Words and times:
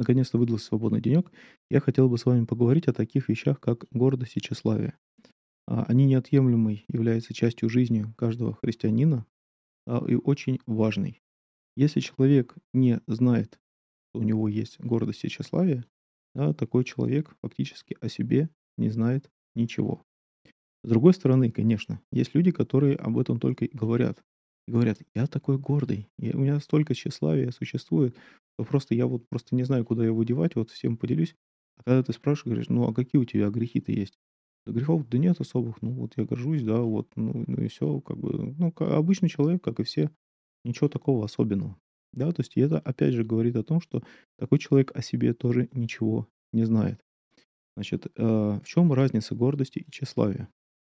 наконец-то 0.00 0.38
выдался 0.38 0.66
свободный 0.66 1.02
денек. 1.02 1.30
Я 1.70 1.80
хотел 1.80 2.08
бы 2.08 2.16
с 2.16 2.24
вами 2.24 2.46
поговорить 2.46 2.88
о 2.88 2.94
таких 2.94 3.28
вещах, 3.28 3.60
как 3.60 3.84
гордость 3.90 4.36
и 4.36 4.40
тщеславие. 4.40 4.96
А, 5.68 5.84
они 5.84 6.06
неотъемлемой 6.06 6.84
являются 6.88 7.34
частью 7.34 7.68
жизни 7.68 8.06
каждого 8.16 8.54
христианина 8.54 9.26
а, 9.86 10.02
и 10.08 10.14
очень 10.14 10.58
важной. 10.66 11.20
Если 11.76 12.00
человек 12.00 12.56
не 12.72 13.00
знает, 13.06 13.60
что 14.08 14.20
у 14.20 14.22
него 14.22 14.48
есть 14.48 14.80
гордость 14.80 15.24
и 15.24 15.28
тщеславие, 15.28 15.84
да, 16.34 16.54
такой 16.54 16.84
человек 16.84 17.36
фактически 17.42 17.96
о 18.00 18.08
себе 18.08 18.48
не 18.78 18.88
знает 18.88 19.30
ничего. 19.54 20.02
С 20.82 20.88
другой 20.88 21.12
стороны, 21.12 21.50
конечно, 21.50 22.00
есть 22.10 22.34
люди, 22.34 22.52
которые 22.52 22.96
об 22.96 23.18
этом 23.18 23.38
только 23.38 23.66
и 23.66 23.76
говорят. 23.76 24.24
И 24.70 24.72
говорят, 24.72 24.98
я 25.16 25.26
такой 25.26 25.58
гордый, 25.58 26.08
и 26.16 26.32
у 26.32 26.38
меня 26.38 26.60
столько 26.60 26.94
тщеславия 26.94 27.50
существует, 27.50 28.16
что 28.54 28.64
просто 28.64 28.94
я 28.94 29.08
вот 29.08 29.28
просто 29.28 29.56
не 29.56 29.64
знаю, 29.64 29.84
куда 29.84 30.04
его 30.06 30.22
девать, 30.22 30.54
вот 30.54 30.70
всем 30.70 30.96
поделюсь. 30.96 31.34
А 31.76 31.82
когда 31.82 32.04
ты 32.04 32.12
спрашиваешь, 32.12 32.44
говоришь, 32.54 32.68
ну 32.68 32.88
а 32.88 32.94
какие 32.94 33.20
у 33.20 33.24
тебя 33.24 33.50
грехи-то 33.50 33.90
есть? 33.90 34.20
Да 34.64 34.72
грехов 34.72 35.08
да 35.08 35.18
нет 35.18 35.40
особых, 35.40 35.82
ну 35.82 35.90
вот 35.90 36.12
я 36.16 36.24
горжусь, 36.24 36.62
да, 36.62 36.82
вот, 36.82 37.08
ну, 37.16 37.42
ну 37.48 37.62
и 37.64 37.66
все, 37.66 38.00
как 38.00 38.18
бы, 38.18 38.54
ну, 38.56 38.70
как 38.70 38.92
обычный 38.92 39.28
человек, 39.28 39.60
как 39.64 39.80
и 39.80 39.82
все, 39.82 40.08
ничего 40.64 40.88
такого 40.88 41.24
особенного. 41.24 41.76
Да, 42.12 42.30
то 42.30 42.42
есть 42.42 42.56
это 42.56 42.78
опять 42.78 43.14
же 43.14 43.24
говорит 43.24 43.56
о 43.56 43.64
том, 43.64 43.80
что 43.80 44.04
такой 44.38 44.60
человек 44.60 44.92
о 44.94 45.02
себе 45.02 45.34
тоже 45.34 45.68
ничего 45.72 46.28
не 46.52 46.62
знает. 46.62 47.00
Значит, 47.76 48.06
э, 48.16 48.22
в 48.24 48.62
чем 48.64 48.92
разница 48.92 49.34
гордости 49.34 49.80
и 49.80 49.90
тщеславия? 49.90 50.48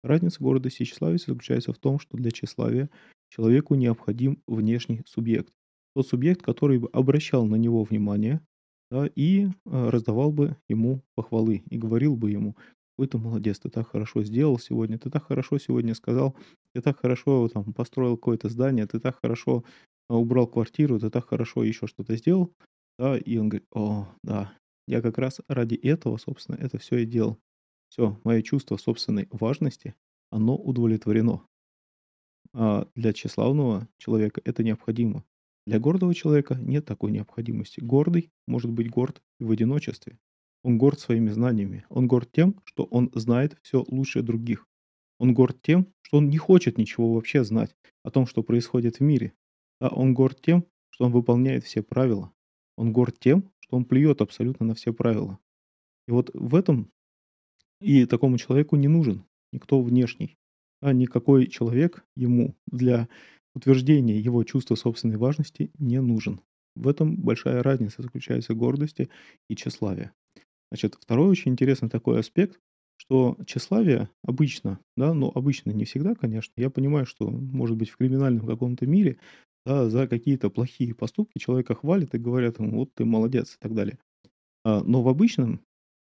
Разница 0.03 0.41
гордости 0.43 0.83
и 0.83 0.85
тщеславия 0.85 1.17
заключается 1.17 1.73
в 1.73 1.77
том, 1.77 1.99
что 1.99 2.17
для 2.17 2.31
тщеславия 2.31 2.89
человеку 3.29 3.75
необходим 3.75 4.41
внешний 4.47 5.01
субъект. 5.05 5.53
Тот 5.95 6.07
субъект, 6.07 6.41
который 6.41 6.79
бы 6.79 6.89
обращал 6.93 7.45
на 7.45 7.55
него 7.55 7.83
внимание 7.83 8.41
да, 8.89 9.07
и 9.15 9.45
э, 9.47 9.49
раздавал 9.89 10.31
бы 10.31 10.57
ему 10.67 11.01
похвалы 11.15 11.63
и 11.69 11.77
говорил 11.77 12.15
бы 12.15 12.31
ему, 12.31 12.55
"Ой, 12.97 13.07
ты 13.07 13.17
молодец, 13.17 13.59
ты 13.59 13.69
так 13.69 13.87
хорошо 13.89 14.23
сделал 14.23 14.59
сегодня, 14.59 14.97
ты 14.99 15.09
так 15.09 15.25
хорошо 15.27 15.57
сегодня 15.59 15.95
сказал, 15.95 16.35
ты 16.73 16.81
так 16.81 16.99
хорошо 16.99 17.47
там 17.49 17.73
построил 17.73 18.17
какое-то 18.17 18.49
здание, 18.49 18.87
ты 18.87 18.99
так 18.99 19.19
хорошо 19.21 19.63
а, 20.09 20.17
убрал 20.17 20.47
квартиру, 20.47 20.99
ты 20.99 21.09
так 21.09 21.27
хорошо 21.27 21.63
еще 21.63 21.87
что-то 21.87 22.15
сделал". 22.17 22.53
Да, 22.99 23.17
и 23.17 23.37
он 23.37 23.49
говорит: 23.49 23.67
"О, 23.73 24.07
да, 24.23 24.53
я 24.87 25.01
как 25.01 25.17
раз 25.17 25.39
ради 25.47 25.75
этого, 25.75 26.17
собственно, 26.17 26.55
это 26.57 26.77
все 26.77 26.97
и 26.99 27.05
делал. 27.05 27.37
Все, 27.91 28.17
мое 28.23 28.41
чувство 28.41 28.77
собственной 28.77 29.27
важности, 29.31 29.95
оно 30.29 30.55
удовлетворено". 30.55 31.45
А 32.53 32.87
для 32.95 33.11
тщеславного 33.11 33.89
человека 33.97 34.41
это 34.45 34.63
необходимо. 34.63 35.25
Для 35.67 35.77
гордого 35.77 36.15
человека 36.15 36.55
нет 36.55 36.85
такой 36.85 37.11
необходимости. 37.11 37.81
Гордый 37.81 38.31
может 38.47 38.71
быть 38.71 38.89
горд 38.89 39.21
в 39.39 39.51
одиночестве. 39.51 40.17
Он 40.63 40.77
горд 40.77 41.01
своими 41.01 41.31
знаниями. 41.31 41.85
Он 41.89 42.07
горд 42.07 42.31
тем, 42.31 42.61
что 42.63 42.85
он 42.85 43.11
знает 43.13 43.57
все 43.61 43.83
лучше 43.85 44.21
других. 44.21 44.67
Он 45.19 45.33
горд 45.33 45.61
тем, 45.61 45.93
что 46.01 46.17
он 46.17 46.29
не 46.29 46.37
хочет 46.37 46.77
ничего 46.77 47.13
вообще 47.13 47.43
знать 47.43 47.75
о 48.03 48.09
том, 48.09 48.25
что 48.25 48.41
происходит 48.41 48.97
в 48.97 49.01
мире. 49.01 49.33
А 49.81 49.89
он 49.89 50.13
горд 50.13 50.39
тем, 50.41 50.65
что 50.91 51.05
он 51.05 51.11
выполняет 51.11 51.65
все 51.65 51.83
правила. 51.83 52.31
Он 52.77 52.93
горд 52.93 53.19
тем, 53.19 53.51
что 53.59 53.75
он 53.75 53.83
плюет 53.83 54.21
абсолютно 54.21 54.65
на 54.65 54.75
все 54.75 54.93
правила. 54.93 55.39
И 56.07 56.11
вот 56.11 56.31
в 56.33 56.55
этом 56.55 56.89
и 57.81 58.05
такому 58.05 58.37
человеку 58.37 58.75
не 58.75 58.87
нужен 58.87 59.25
никто 59.51 59.81
внешний 59.81 60.37
а 60.81 60.93
никакой 60.93 61.47
человек 61.47 62.03
ему 62.15 62.55
для 62.67 63.07
утверждения 63.53 64.19
его 64.19 64.43
чувства 64.43 64.75
собственной 64.75 65.17
важности 65.17 65.71
не 65.77 66.01
нужен. 66.01 66.41
В 66.75 66.87
этом 66.87 67.17
большая 67.17 67.61
разница 67.63 68.01
заключается 68.01 68.53
гордости 68.53 69.09
и 69.49 69.55
тщеславия. 69.55 70.13
Значит, 70.71 70.97
второй 70.99 71.29
очень 71.29 71.51
интересный 71.51 71.89
такой 71.89 72.19
аспект, 72.19 72.59
что 72.97 73.37
тщеславие 73.45 74.09
обычно, 74.23 74.79
да, 74.95 75.13
но 75.13 75.31
обычно 75.33 75.71
не 75.71 75.85
всегда, 75.85 76.15
конечно, 76.15 76.53
я 76.55 76.69
понимаю, 76.69 77.05
что, 77.05 77.29
может 77.29 77.75
быть, 77.77 77.89
в 77.89 77.97
криминальном 77.97 78.47
каком-то 78.47 78.85
мире 78.87 79.17
да, 79.65 79.89
за 79.89 80.07
какие-то 80.07 80.49
плохие 80.49 80.95
поступки 80.95 81.37
человека 81.37 81.75
хвалят 81.75 82.15
и 82.15 82.19
говорят 82.19 82.59
ему, 82.59 82.79
вот 82.79 82.93
ты 82.93 83.05
молодец 83.05 83.55
и 83.55 83.57
так 83.59 83.75
далее. 83.75 83.99
А, 84.63 84.81
но 84.83 85.03
в 85.03 85.09
обычном, 85.09 85.61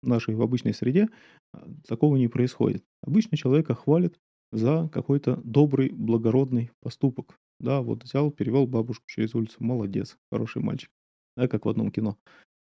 нашей, 0.02 0.34
в 0.34 0.42
обычной 0.42 0.74
среде 0.74 1.08
а, 1.52 1.68
такого 1.86 2.16
не 2.16 2.28
происходит. 2.28 2.84
Обычно 3.02 3.36
человека 3.36 3.74
хвалят 3.74 4.18
за 4.52 4.88
какой-то 4.92 5.40
добрый, 5.44 5.90
благородный 5.90 6.70
поступок. 6.80 7.38
Да, 7.60 7.80
вот 7.80 8.04
взял, 8.04 8.30
перевел 8.30 8.66
бабушку 8.66 9.04
через 9.06 9.34
улицу, 9.34 9.56
молодец, 9.60 10.16
хороший 10.30 10.62
мальчик. 10.62 10.90
Да, 11.36 11.48
как 11.48 11.64
в 11.64 11.68
одном 11.68 11.90
кино. 11.90 12.18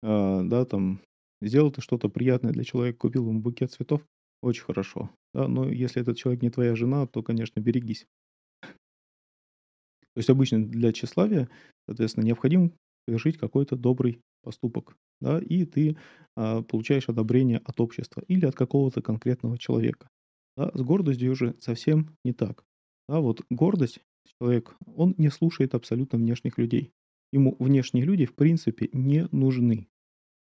А, 0.03 0.43
да, 0.43 0.65
там, 0.65 1.01
сделал 1.41 1.71
ты 1.71 1.81
что-то 1.81 2.09
приятное 2.09 2.53
для 2.53 2.65
человека, 2.65 2.99
купил 2.99 3.29
ему 3.29 3.41
букет 3.41 3.73
цветов, 3.73 4.03
очень 4.43 4.65
хорошо. 4.65 5.11
Да, 5.35 5.49
но 5.49 5.69
если 5.69 6.03
этот 6.03 6.17
человек 6.17 6.43
не 6.43 6.51
твоя 6.51 6.75
жена, 6.75 7.07
то, 7.07 7.23
конечно, 7.23 7.61
берегись. 7.61 8.07
То 10.15 10.19
есть 10.19 10.29
обычно 10.29 10.65
для 10.65 10.93
тщеславия, 10.93 11.49
соответственно, 11.87 12.25
необходимо 12.25 12.71
совершить 13.07 13.39
какой-то 13.39 13.77
добрый 13.77 14.21
поступок, 14.43 14.97
да, 15.21 15.39
и 15.39 15.65
ты 15.65 15.97
а, 16.37 16.63
получаешь 16.63 17.09
одобрение 17.09 17.59
от 17.65 17.81
общества 17.81 18.23
или 18.29 18.47
от 18.47 18.55
какого-то 18.55 19.03
конкретного 19.03 19.59
человека. 19.59 20.09
Да, 20.57 20.71
с 20.75 20.81
гордостью 20.81 21.33
уже 21.33 21.55
совсем 21.61 22.17
не 22.25 22.33
так. 22.33 22.65
Да, 23.09 23.21
вот 23.21 23.43
гордость 23.51 24.01
человек, 24.41 24.75
он 24.87 25.15
не 25.19 25.31
слушает 25.31 25.75
абсолютно 25.75 26.19
внешних 26.19 26.59
людей. 26.59 26.93
Ему 27.33 27.57
внешние 27.59 28.05
люди 28.05 28.27
в 28.27 28.35
принципе 28.35 28.89
не 28.93 29.27
нужны. 29.33 29.89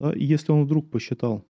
Да, 0.01 0.13
и 0.13 0.25
если 0.25 0.53
он 0.53 0.65
вдруг 0.65 0.91
посчитал, 0.91 1.47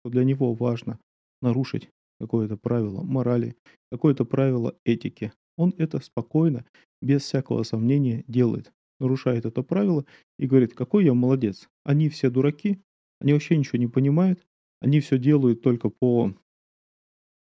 что 0.00 0.10
для 0.10 0.24
него 0.24 0.54
важно 0.54 0.98
нарушить 1.42 1.90
какое-то 2.20 2.56
правило 2.56 3.02
морали, 3.02 3.56
какое-то 3.90 4.24
правило 4.24 4.76
этики, 4.84 5.32
он 5.56 5.74
это 5.78 6.00
спокойно, 6.00 6.64
без 7.02 7.22
всякого 7.22 7.62
сомнения 7.62 8.24
делает. 8.26 8.72
Нарушает 9.00 9.46
это 9.46 9.62
правило 9.62 10.04
и 10.38 10.46
говорит, 10.46 10.74
какой 10.74 11.04
я 11.04 11.14
молодец. 11.14 11.68
Они 11.84 12.08
все 12.08 12.30
дураки, 12.30 12.80
они 13.20 13.32
вообще 13.32 13.56
ничего 13.56 13.78
не 13.78 13.86
понимают, 13.86 14.46
они 14.80 15.00
все 15.00 15.18
делают 15.18 15.62
только 15.62 15.88
по 15.88 16.34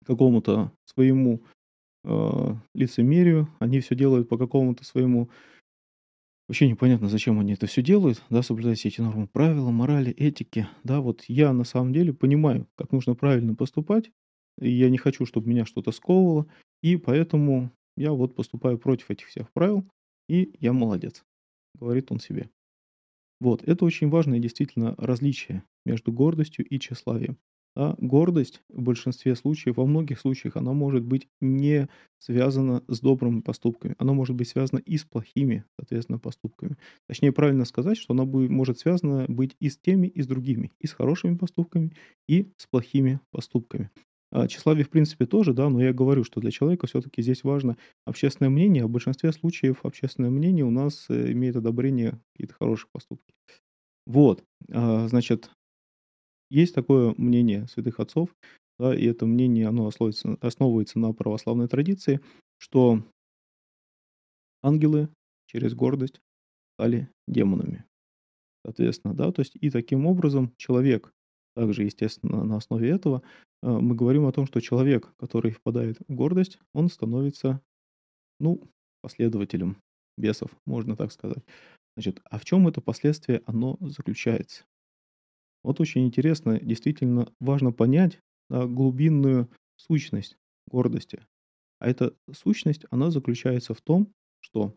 какому-то 0.06 0.72
своему 0.86 1.44
э, 2.04 2.56
лицемерию, 2.74 3.50
они 3.60 3.80
все 3.80 3.96
делают 3.96 4.30
по 4.30 4.38
какому-то 4.38 4.84
своему... 4.84 5.30
Вообще 6.48 6.70
непонятно, 6.70 7.10
зачем 7.10 7.40
они 7.40 7.54
это 7.54 7.68
все 7.68 7.82
делают, 7.82 8.24
да, 8.30 8.42
соблюдать 8.42 8.80
все 8.80 8.88
эти 8.88 9.02
нормы, 9.02 9.28
правила, 9.28 9.70
морали, 9.70 10.14
этики, 10.14 10.68
да, 10.84 11.02
вот 11.02 11.26
я 11.28 11.52
на 11.52 11.66
самом 11.66 11.92
деле 11.92 12.14
понимаю, 12.14 12.68
как 12.76 12.94
нужно 12.94 13.16
правильно 13.16 13.54
поступать, 13.54 14.12
и 14.62 14.70
я 14.70 14.90
не 14.90 14.98
хочу, 14.98 15.26
чтобы 15.26 15.50
меня 15.50 15.66
что-то 15.66 15.92
сковывало, 15.92 16.48
и 16.82 16.96
поэтому 16.96 17.70
я 17.98 18.14
вот 18.14 18.34
поступаю 18.34 18.78
против 18.78 19.12
этих 19.12 19.28
всех 19.28 19.52
правил, 19.52 19.84
и 20.30 20.54
я 20.62 20.72
молодец, 20.72 21.26
говорит 21.80 22.12
он 22.12 22.20
себе. 22.20 22.50
Вот, 23.40 23.64
это 23.64 23.86
очень 23.86 24.10
важное 24.10 24.40
действительно 24.40 24.96
различие 24.98 25.64
между 25.86 26.12
гордостью 26.12 26.66
и 26.66 26.80
тщеславием. 26.80 27.38
А 27.76 27.94
гордость 28.00 28.64
в 28.70 28.82
большинстве 28.82 29.36
случаев, 29.36 29.78
во 29.78 29.86
многих 29.86 30.20
случаях, 30.20 30.56
она 30.56 30.74
может 30.74 31.04
быть 31.04 31.28
не 31.40 31.88
связана 32.18 32.84
с 32.88 33.00
добрыми 33.02 33.42
поступками. 33.42 33.94
Она 34.00 34.14
может 34.14 34.36
быть 34.36 34.48
связана 34.48 34.80
и 34.80 34.98
с 34.98 35.04
плохими, 35.04 35.64
соответственно, 35.76 36.18
поступками. 36.18 36.78
Точнее, 37.08 37.32
правильно 37.32 37.66
сказать, 37.66 37.98
что 38.00 38.16
она 38.16 38.26
будет, 38.26 38.50
может 38.50 38.80
связана 38.80 39.26
быть 39.28 39.56
и 39.60 39.70
с 39.70 39.78
теми, 39.78 40.08
и 40.08 40.24
с 40.24 40.26
другими. 40.26 40.72
И 40.80 40.88
с 40.88 40.94
хорошими 40.94 41.38
поступками, 41.38 41.94
и 42.28 42.52
с 42.58 42.66
плохими 42.66 43.20
поступками. 43.30 43.92
А 44.32 44.48
тщеславие, 44.48 44.84
в 44.84 44.90
принципе, 44.90 45.26
тоже, 45.26 45.54
да, 45.54 45.70
но 45.70 45.82
я 45.82 45.94
говорю, 45.94 46.24
что 46.24 46.42
для 46.42 46.52
человека 46.52 46.88
все-таки 46.88 47.22
здесь 47.22 47.44
важно 47.44 47.78
общественное 48.06 48.50
мнение, 48.50 48.84
а 48.84 48.88
в 48.88 48.90
большинстве 48.90 49.32
случаев 49.32 49.86
общественное 49.86 50.30
мнение 50.30 50.66
у 50.66 50.72
нас 50.72 51.06
э, 51.10 51.32
имеет 51.32 51.56
одобрение 51.56 52.20
какие-то 52.34 52.56
хорошие 52.56 52.90
поступки. 52.92 53.34
Вот, 54.06 54.44
а, 54.72 55.08
значит, 55.08 55.52
есть 56.50 56.76
такое 56.76 57.14
мнение 57.18 57.68
святых 57.68 58.00
отцов, 58.00 58.30
да, 58.80 58.96
и 58.96 59.06
это 59.06 59.26
мнение, 59.26 59.68
оно 59.68 59.88
основывается, 59.88 60.38
основывается 60.42 61.00
на 61.00 61.14
православной 61.14 61.68
традиции, 61.68 62.22
что 62.58 63.04
ангелы 64.64 65.10
через 65.48 65.74
гордость 65.74 66.22
стали 66.76 67.10
демонами. 67.28 67.86
Соответственно, 68.66 69.14
да, 69.14 69.32
то 69.32 69.42
есть 69.42 69.58
и 69.60 69.70
таким 69.70 70.06
образом 70.06 70.54
человек, 70.58 71.12
также, 71.56 71.84
естественно, 71.84 72.44
на 72.44 72.58
основе 72.58 72.90
этого, 72.90 73.24
э, 73.64 73.68
мы 73.68 73.96
говорим 73.96 74.26
о 74.26 74.32
том, 74.32 74.46
что 74.46 74.62
человек, 74.62 75.14
который 75.18 75.52
впадает 75.52 75.98
в 76.08 76.14
гордость, 76.14 76.60
он 76.74 76.90
становится, 76.90 77.62
ну, 78.40 78.62
последователем 79.02 79.78
бесов, 80.18 80.52
можно 80.66 80.96
так 80.96 81.12
сказать. 81.12 81.44
Значит, 81.96 82.22
а 82.26 82.38
в 82.38 82.46
чем 82.46 82.68
это 82.68 82.82
последствие, 82.82 83.42
оно 83.46 83.78
заключается? 83.82 84.66
Вот 85.64 85.80
очень 85.80 86.06
интересно, 86.06 86.60
действительно 86.60 87.32
важно 87.40 87.72
понять 87.72 88.20
да, 88.50 88.66
глубинную 88.66 89.50
сущность 89.76 90.38
гордости. 90.68 91.26
А 91.80 91.90
эта 91.90 92.16
сущность, 92.32 92.86
она 92.90 93.12
заключается 93.12 93.74
в 93.74 93.82
том, 93.82 94.12
что 94.40 94.76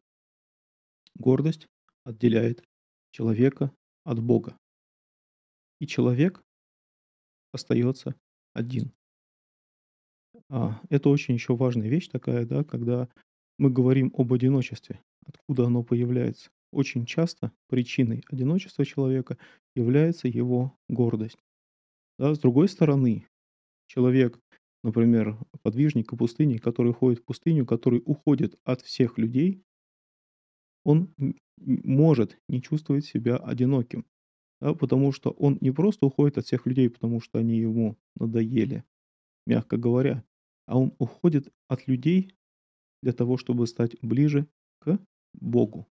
гордость 1.17 1.67
отделяет 2.05 2.65
человека 3.13 3.73
от 4.05 4.21
Бога. 4.21 4.57
и 5.81 5.87
человек 5.87 6.43
остается 7.53 8.15
один. 8.53 8.93
А, 10.49 10.81
это 10.89 11.09
очень 11.09 11.35
еще 11.35 11.57
важная 11.57 11.89
вещь 11.89 12.09
такая, 12.09 12.45
да, 12.45 12.65
когда 12.65 13.09
мы 13.59 13.71
говорим 13.71 14.13
об 14.17 14.33
одиночестве. 14.33 15.01
Откуда 15.27 15.67
оно 15.67 15.83
появляется? 15.83 16.51
Очень 16.73 17.05
часто 17.05 17.53
причиной 17.69 18.23
одиночества 18.31 18.85
человека 18.85 19.39
является 19.75 20.29
его 20.29 20.77
гордость. 20.89 21.39
Да, 22.19 22.35
с 22.35 22.39
другой 22.39 22.69
стороны, 22.69 23.27
человек, 23.87 24.41
например, 24.83 25.39
подвижник 25.63 26.13
и 26.13 26.17
пустыни, 26.17 26.59
который 26.59 26.93
ходит 26.93 27.21
в 27.21 27.25
пустыню, 27.25 27.67
который 27.67 28.03
уходит 28.05 28.59
от 28.65 28.83
всех 28.83 29.19
людей, 29.19 29.63
он 30.85 31.15
может 31.59 32.39
не 32.49 32.63
чувствовать 32.63 33.05
себя 33.05 33.37
одиноким. 33.37 34.07
Да, 34.61 34.75
потому 34.75 35.13
что 35.13 35.31
он 35.31 35.59
не 35.61 35.71
просто 35.71 36.07
уходит 36.07 36.39
от 36.39 36.47
всех 36.47 36.67
людей, 36.67 36.91
потому 36.91 37.21
что 37.21 37.39
они 37.39 37.59
ему 37.59 37.97
надоели, 38.17 38.85
мягко 39.47 39.77
говоря, 39.79 40.25
а 40.67 40.79
он 40.79 40.95
уходит 40.99 41.53
от 41.69 41.89
людей 41.89 42.35
для 43.03 43.13
того, 43.13 43.39
чтобы 43.39 43.67
стать 43.67 43.97
ближе 44.03 44.49
к 44.81 44.99
Богу. 45.35 45.89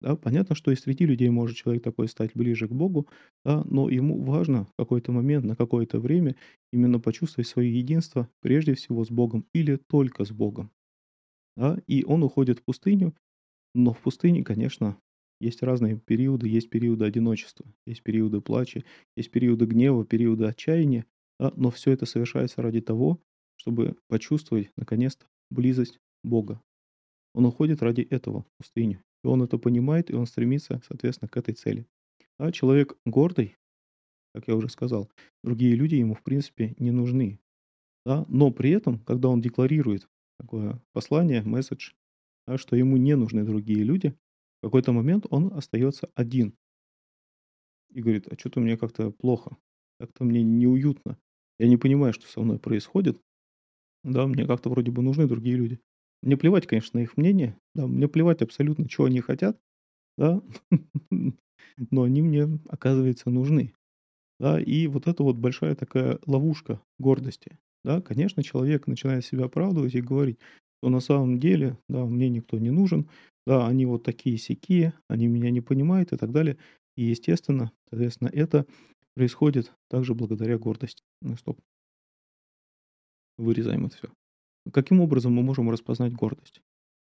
Да, 0.00 0.16
понятно, 0.16 0.54
что 0.54 0.70
и 0.70 0.76
среди 0.76 1.06
людей 1.06 1.30
может 1.30 1.56
человек 1.56 1.82
такой 1.82 2.08
стать 2.08 2.32
ближе 2.34 2.68
к 2.68 2.72
Богу, 2.72 3.06
да, 3.44 3.62
но 3.64 3.88
ему 3.88 4.22
важно 4.22 4.66
в 4.66 4.72
какой-то 4.78 5.12
момент, 5.12 5.44
на 5.46 5.56
какое-то 5.56 5.98
время 5.98 6.36
именно 6.72 7.00
почувствовать 7.00 7.48
свое 7.48 7.72
единство 7.74 8.28
прежде 8.40 8.74
всего 8.74 9.04
с 9.04 9.10
Богом 9.10 9.46
или 9.54 9.76
только 9.76 10.24
с 10.24 10.30
Богом. 10.32 10.70
Да, 11.56 11.78
и 11.86 12.04
он 12.04 12.22
уходит 12.24 12.60
в 12.60 12.64
пустыню, 12.64 13.14
но 13.74 13.92
в 13.94 14.00
пустыне, 14.00 14.44
конечно, 14.44 14.98
есть 15.44 15.62
разные 15.62 15.98
периоды, 15.98 16.48
есть 16.48 16.70
периоды 16.70 17.04
одиночества, 17.04 17.66
есть 17.86 18.02
периоды 18.02 18.40
плача, 18.40 18.82
есть 19.16 19.30
периоды 19.30 19.66
гнева, 19.66 20.04
периоды 20.04 20.46
отчаяния, 20.46 21.04
да, 21.38 21.52
но 21.56 21.70
все 21.70 21.92
это 21.92 22.06
совершается 22.06 22.62
ради 22.62 22.80
того, 22.80 23.20
чтобы 23.56 23.96
почувствовать, 24.08 24.70
наконец-то, 24.76 25.26
близость 25.50 26.00
Бога. 26.22 26.60
Он 27.34 27.46
уходит 27.46 27.82
ради 27.82 28.02
этого 28.02 28.42
в 28.42 28.46
пустыню. 28.58 29.02
И 29.22 29.26
он 29.26 29.42
это 29.42 29.58
понимает, 29.58 30.10
и 30.10 30.14
он 30.14 30.26
стремится, 30.26 30.80
соответственно, 30.86 31.28
к 31.28 31.36
этой 31.36 31.54
цели. 31.54 31.86
А 32.38 32.52
человек 32.52 32.96
гордый, 33.04 33.56
как 34.34 34.48
я 34.48 34.56
уже 34.56 34.68
сказал, 34.68 35.10
другие 35.42 35.74
люди 35.74 35.96
ему, 35.96 36.14
в 36.14 36.22
принципе, 36.22 36.74
не 36.78 36.90
нужны. 36.90 37.40
Да? 38.04 38.24
Но 38.28 38.50
при 38.50 38.70
этом, 38.70 38.98
когда 39.00 39.28
он 39.28 39.40
декларирует 39.40 40.08
такое 40.38 40.80
послание, 40.92 41.42
месседж, 41.42 41.92
да, 42.46 42.58
что 42.58 42.76
ему 42.76 42.96
не 42.96 43.16
нужны 43.16 43.44
другие 43.44 43.82
люди, 43.82 44.14
какой-то 44.64 44.92
момент 44.92 45.26
он 45.30 45.52
остается 45.54 46.08
один. 46.14 46.54
И 47.92 48.00
говорит, 48.00 48.26
а 48.30 48.38
что-то 48.38 48.60
мне 48.60 48.76
как-то 48.76 49.10
плохо, 49.10 49.56
как-то 50.00 50.24
мне 50.24 50.42
неуютно. 50.42 51.18
Я 51.58 51.68
не 51.68 51.76
понимаю, 51.76 52.12
что 52.12 52.26
со 52.26 52.40
мной 52.40 52.58
происходит. 52.58 53.20
Да, 54.04 54.26
мне 54.26 54.46
как-то 54.46 54.70
вроде 54.70 54.90
бы 54.90 55.02
нужны 55.02 55.26
другие 55.26 55.56
люди. 55.56 55.80
Мне 56.22 56.36
плевать, 56.36 56.66
конечно, 56.66 56.98
на 57.00 57.04
их 57.04 57.16
мнение. 57.16 57.56
Да, 57.74 57.86
мне 57.86 58.08
плевать 58.08 58.42
абсолютно, 58.42 58.88
чего 58.88 59.06
они 59.06 59.20
хотят. 59.20 59.58
Да, 60.18 60.42
но 61.90 62.02
они 62.02 62.22
мне, 62.22 62.60
оказывается, 62.68 63.30
нужны. 63.30 63.74
Да, 64.40 64.60
и 64.60 64.86
вот 64.86 65.06
это 65.06 65.22
вот 65.22 65.36
большая 65.36 65.74
такая 65.74 66.18
ловушка 66.26 66.80
гордости. 66.98 67.58
Да, 67.84 68.00
конечно, 68.00 68.42
человек 68.42 68.86
начинает 68.86 69.24
себя 69.24 69.44
оправдывать 69.44 69.94
и 69.94 70.00
говорить, 70.00 70.38
что 70.80 70.90
на 70.90 71.00
самом 71.00 71.38
деле, 71.38 71.78
да, 71.88 72.04
мне 72.04 72.28
никто 72.28 72.58
не 72.58 72.70
нужен, 72.70 73.08
да, 73.46 73.66
они 73.66 73.86
вот 73.86 74.02
такие 74.02 74.38
сякие, 74.38 74.94
они 75.08 75.26
меня 75.26 75.50
не 75.50 75.60
понимают 75.60 76.12
и 76.12 76.16
так 76.16 76.32
далее. 76.32 76.58
И, 76.96 77.04
естественно, 77.04 77.72
соответственно, 77.90 78.28
это 78.28 78.66
происходит 79.14 79.72
также 79.88 80.14
благодаря 80.14 80.58
гордости. 80.58 81.02
Ну, 81.20 81.36
стоп. 81.36 81.60
Вырезаем 83.36 83.86
это 83.86 83.96
все. 83.96 84.08
Каким 84.72 85.00
образом 85.00 85.32
мы 85.32 85.42
можем 85.42 85.70
распознать 85.70 86.14
гордость? 86.14 86.62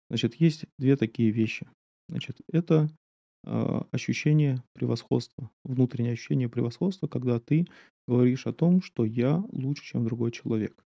Значит, 0.08 0.36
есть 0.36 0.64
две 0.78 0.96
такие 0.96 1.30
вещи. 1.30 1.68
Значит, 2.08 2.40
это 2.50 2.88
э, 3.44 3.80
ощущение 3.90 4.62
превосходства, 4.72 5.50
внутреннее 5.64 6.12
ощущение 6.12 6.48
превосходства, 6.48 7.08
когда 7.08 7.40
ты 7.40 7.66
говоришь 8.06 8.46
о 8.46 8.52
том, 8.52 8.82
что 8.82 9.04
я 9.04 9.42
лучше, 9.52 9.84
чем 9.84 10.04
другой 10.04 10.30
человек. 10.30 10.84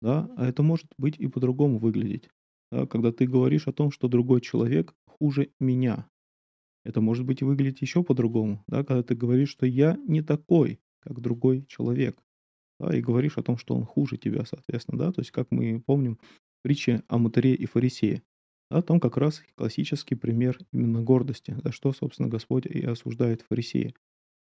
Да? 0.00 0.30
А 0.36 0.46
это 0.46 0.62
может 0.62 0.86
быть 0.98 1.18
и 1.18 1.26
по-другому 1.26 1.78
выглядеть. 1.78 2.28
Да? 2.70 2.86
Когда 2.86 3.12
ты 3.12 3.26
говоришь 3.26 3.66
о 3.66 3.72
том, 3.72 3.90
что 3.90 4.08
другой 4.08 4.40
человек 4.40 4.94
хуже 5.06 5.50
меня. 5.60 6.08
Это 6.84 7.00
может 7.00 7.26
быть 7.26 7.42
выглядеть 7.42 7.82
еще 7.82 8.02
по-другому. 8.02 8.64
Да? 8.66 8.84
Когда 8.84 9.02
ты 9.02 9.14
говоришь, 9.14 9.50
что 9.50 9.66
я 9.66 9.98
не 10.06 10.22
такой, 10.22 10.80
как 11.00 11.20
другой 11.20 11.64
человек 11.66 12.22
да, 12.80 12.96
и 12.96 13.02
говоришь 13.02 13.36
о 13.36 13.42
том, 13.42 13.58
что 13.58 13.74
он 13.74 13.84
хуже 13.84 14.16
тебя, 14.16 14.44
соответственно, 14.46 14.98
да, 14.98 15.12
то 15.12 15.20
есть, 15.20 15.30
как 15.30 15.50
мы 15.50 15.80
помним, 15.80 16.18
притча 16.62 17.04
о 17.08 17.18
мутаре 17.18 17.54
и 17.54 17.66
фарисее, 17.66 18.22
да, 18.70 18.80
там 18.82 19.00
как 19.00 19.16
раз 19.16 19.42
классический 19.54 20.14
пример 20.14 20.58
именно 20.72 21.02
гордости, 21.02 21.56
за 21.62 21.72
что, 21.72 21.92
собственно, 21.92 22.28
Господь 22.28 22.66
и 22.66 22.82
осуждает 22.82 23.42
фарисея. 23.42 23.92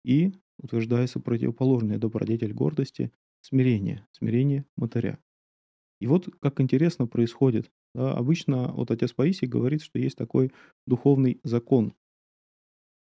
И 0.05 0.33
утверждается 0.59 1.19
противоположный 1.19 1.97
добродетель 1.97 2.53
гордости– 2.53 3.11
смирение, 3.41 4.05
смирение 4.11 4.65
мутаря. 4.75 5.19
И 5.99 6.07
вот 6.07 6.29
как 6.39 6.61
интересно 6.61 7.07
происходит. 7.07 7.71
Да, 7.95 8.13
обычно 8.13 8.71
вот 8.73 8.91
отец 8.91 9.13
Паисий 9.13 9.47
говорит, 9.47 9.81
что 9.81 9.99
есть 9.99 10.17
такой 10.17 10.51
духовный 10.85 11.39
закон 11.43 11.93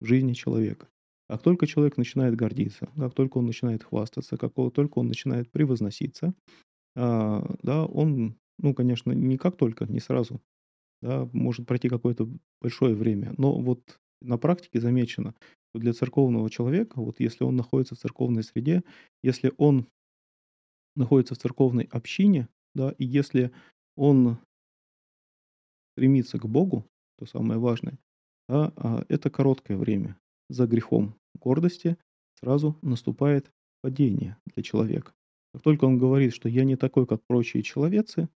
в 0.00 0.06
жизни 0.06 0.32
человека. 0.32 0.88
Как 1.28 1.42
только 1.42 1.66
человек 1.66 1.96
начинает 1.96 2.36
гордиться, 2.36 2.88
как 2.96 3.14
только 3.14 3.38
он 3.38 3.46
начинает 3.46 3.82
хвастаться, 3.82 4.36
как 4.36 4.52
только 4.72 4.98
он 4.98 5.08
начинает 5.08 5.50
превозноситься, 5.50 6.34
а, 6.96 7.44
да, 7.62 7.86
он, 7.86 8.36
ну, 8.58 8.74
конечно, 8.74 9.12
не 9.12 9.38
как 9.38 9.56
только, 9.56 9.86
не 9.86 10.00
сразу, 10.00 10.40
да, 11.02 11.28
может 11.32 11.66
пройти 11.66 11.88
какое-то 11.88 12.28
большое 12.62 12.94
время, 12.94 13.34
но 13.38 13.58
вот 13.60 13.98
на 14.22 14.38
практике 14.38 14.80
замечено, 14.80 15.34
что 15.70 15.80
для 15.80 15.92
церковного 15.94 16.50
человека, 16.50 17.00
вот 17.00 17.20
если 17.20 17.44
он 17.44 17.56
находится 17.56 17.96
в 17.96 17.98
церковной 17.98 18.44
среде, 18.44 18.82
если 19.22 19.52
он 19.58 19.88
находится 20.96 21.34
в 21.34 21.38
церковной 21.38 21.88
общине, 21.90 22.48
да, 22.74 22.94
и 22.98 23.04
если 23.04 23.52
он 23.96 24.38
стремится 25.96 26.38
к 26.38 26.46
Богу, 26.46 26.86
то 27.16 27.24
самое 27.24 27.58
важное, 27.58 27.98
да, 28.48 28.70
а, 28.76 29.02
это 29.08 29.30
короткое 29.30 29.78
время 29.78 30.18
за 30.50 30.66
грехом 30.66 31.16
гордости 31.40 31.96
сразу 32.38 32.76
наступает 32.82 33.50
падение 33.82 34.36
для 34.54 34.62
человека. 34.62 35.14
Как 35.54 35.62
только 35.62 35.86
он 35.86 35.96
говорит, 35.96 36.34
что 36.34 36.50
я 36.50 36.64
не 36.64 36.76
такой, 36.76 37.06
как 37.06 37.22
прочие 37.26 37.62
человецы, 37.62 38.28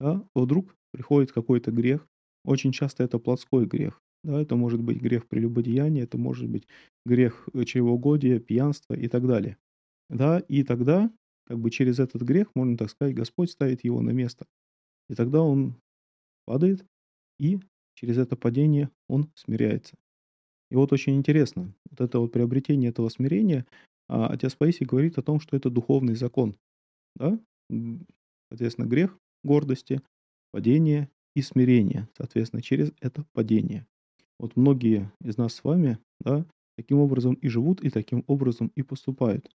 да, 0.00 0.26
вдруг 0.34 0.74
приходит 0.92 1.30
какой-то 1.30 1.70
грех. 1.70 2.08
Очень 2.44 2.72
часто 2.72 3.04
это 3.04 3.20
плотской 3.20 3.66
грех. 3.66 4.02
Да, 4.24 4.40
это 4.40 4.56
может 4.56 4.82
быть 4.82 5.00
грех 5.00 5.28
прелюбодеяния, 5.28 6.02
это 6.02 6.18
может 6.18 6.48
быть 6.48 6.66
грех 7.06 7.48
э, 7.54 7.64
чревоугодия, 7.64 8.40
пьянства 8.40 8.94
и 8.94 9.06
так 9.06 9.26
далее. 9.26 9.56
Да, 10.08 10.40
и 10.40 10.64
тогда, 10.64 11.12
как 11.46 11.60
бы 11.60 11.70
через 11.70 12.00
этот 12.00 12.22
грех, 12.22 12.48
можно 12.56 12.76
так 12.76 12.90
сказать, 12.90 13.14
Господь 13.14 13.50
ставит 13.50 13.84
его 13.84 14.02
на 14.02 14.10
место. 14.10 14.46
И 15.08 15.14
тогда 15.14 15.42
он 15.42 15.76
падает, 16.50 16.84
и 17.38 17.60
через 17.94 18.18
это 18.18 18.34
падение 18.34 18.90
он 19.06 19.30
смиряется. 19.36 19.94
И 20.72 20.74
вот 20.74 20.92
очень 20.92 21.14
интересно, 21.14 21.72
вот 21.88 22.00
это 22.00 22.18
вот 22.18 22.32
приобретение 22.32 22.90
этого 22.90 23.08
смирения, 23.08 23.66
а, 24.08 24.26
отец 24.26 24.56
Паисий 24.56 24.84
говорит 24.84 25.16
о 25.16 25.22
том, 25.22 25.38
что 25.38 25.56
это 25.56 25.70
духовный 25.70 26.16
закон. 26.16 26.56
Да? 27.14 27.38
Соответственно, 28.48 28.86
грех 28.86 29.16
гордости, 29.44 30.02
падение 30.50 31.08
и 31.36 31.42
смирение, 31.42 32.08
соответственно, 32.16 32.62
через 32.62 32.92
это 33.00 33.24
падение. 33.32 33.86
Вот 34.40 34.56
многие 34.56 35.12
из 35.20 35.36
нас 35.36 35.54
с 35.54 35.62
вами, 35.62 35.98
да, 36.18 36.44
таким 36.76 36.98
образом 36.98 37.34
и 37.34 37.46
живут, 37.46 37.80
и 37.80 37.90
таким 37.90 38.24
образом 38.26 38.72
и 38.74 38.82
поступают. 38.82 39.48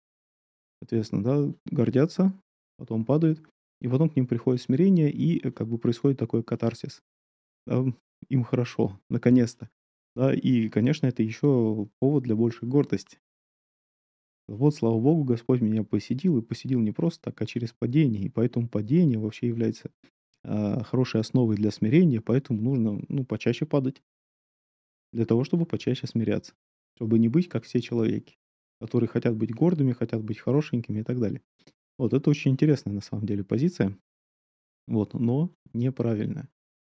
Соответственно, 0.80 1.24
да, 1.24 1.54
гордятся, 1.66 2.32
потом 2.78 3.04
падают, 3.04 3.46
и 3.82 3.88
потом 3.88 4.10
к 4.10 4.15
ним 4.15 4.27
приходит 4.27 4.62
смирение, 4.62 5.12
и 5.12 5.46
э, 5.46 5.51
как 5.51 5.67
бы 5.67 5.77
происходит 5.77 6.20
такой 6.20 6.44
катарсис. 6.44 7.01
Им 8.29 8.44
хорошо, 8.44 9.00
наконец-то. 9.10 9.70
Да, 10.15 10.34
и, 10.34 10.70
конечно, 10.70 11.08
это 11.08 11.24
еще 11.24 11.88
повод 12.00 12.24
для 12.24 12.36
большей 12.36 12.67
гордости. 12.67 13.20
Вот, 14.48 14.75
слава 14.75 15.00
Богу, 15.00 15.24
Господь 15.24 15.62
меня 15.62 15.84
посетил, 15.84 16.38
и 16.38 16.41
посетил 16.41 16.79
не 16.79 16.91
просто 16.91 17.24
так, 17.24 17.41
а 17.41 17.46
через 17.46 17.74
падение. 17.74 18.24
И 18.24 18.29
поэтому 18.29 18.67
падение 18.67 19.17
вообще 19.17 19.48
является 19.48 19.91
а, 20.44 20.84
хорошей 20.84 21.20
основой 21.22 21.55
для 21.55 21.72
смирения, 21.72 22.22
поэтому 22.22 22.62
нужно 22.62 23.01
ну, 23.10 23.25
почаще 23.25 23.65
падать. 23.65 24.03
Для 25.12 25.25
того, 25.25 25.44
чтобы 25.44 25.65
почаще 25.65 26.05
смиряться. 26.08 26.53
Чтобы 26.96 27.17
не 27.20 27.27
быть, 27.27 27.50
как 27.50 27.63
все 27.63 27.82
человеки, 27.82 28.38
которые 28.79 29.08
хотят 29.08 29.36
быть 29.36 29.53
гордыми, 29.53 29.94
хотят 29.94 30.24
быть 30.24 30.39
хорошенькими 30.39 31.00
и 31.00 31.03
так 31.03 31.20
далее. 31.20 31.41
Вот 31.98 32.14
это 32.14 32.30
очень 32.30 32.52
интересная 32.52 32.94
на 32.94 33.02
самом 33.02 33.25
деле 33.25 33.44
позиция, 33.44 33.98
вот, 34.88 35.14
но 35.14 35.52
неправильная. 35.74 36.50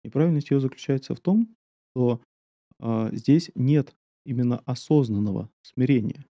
Неправильность 0.04 0.50
ее 0.50 0.60
заключается 0.60 1.14
в 1.14 1.20
том, 1.20 1.54
что 1.94 2.22
а, 2.80 3.10
здесь 3.14 3.50
нет 3.54 3.94
именно 4.26 4.58
осознанного 4.66 5.50
смирения. 5.62 6.26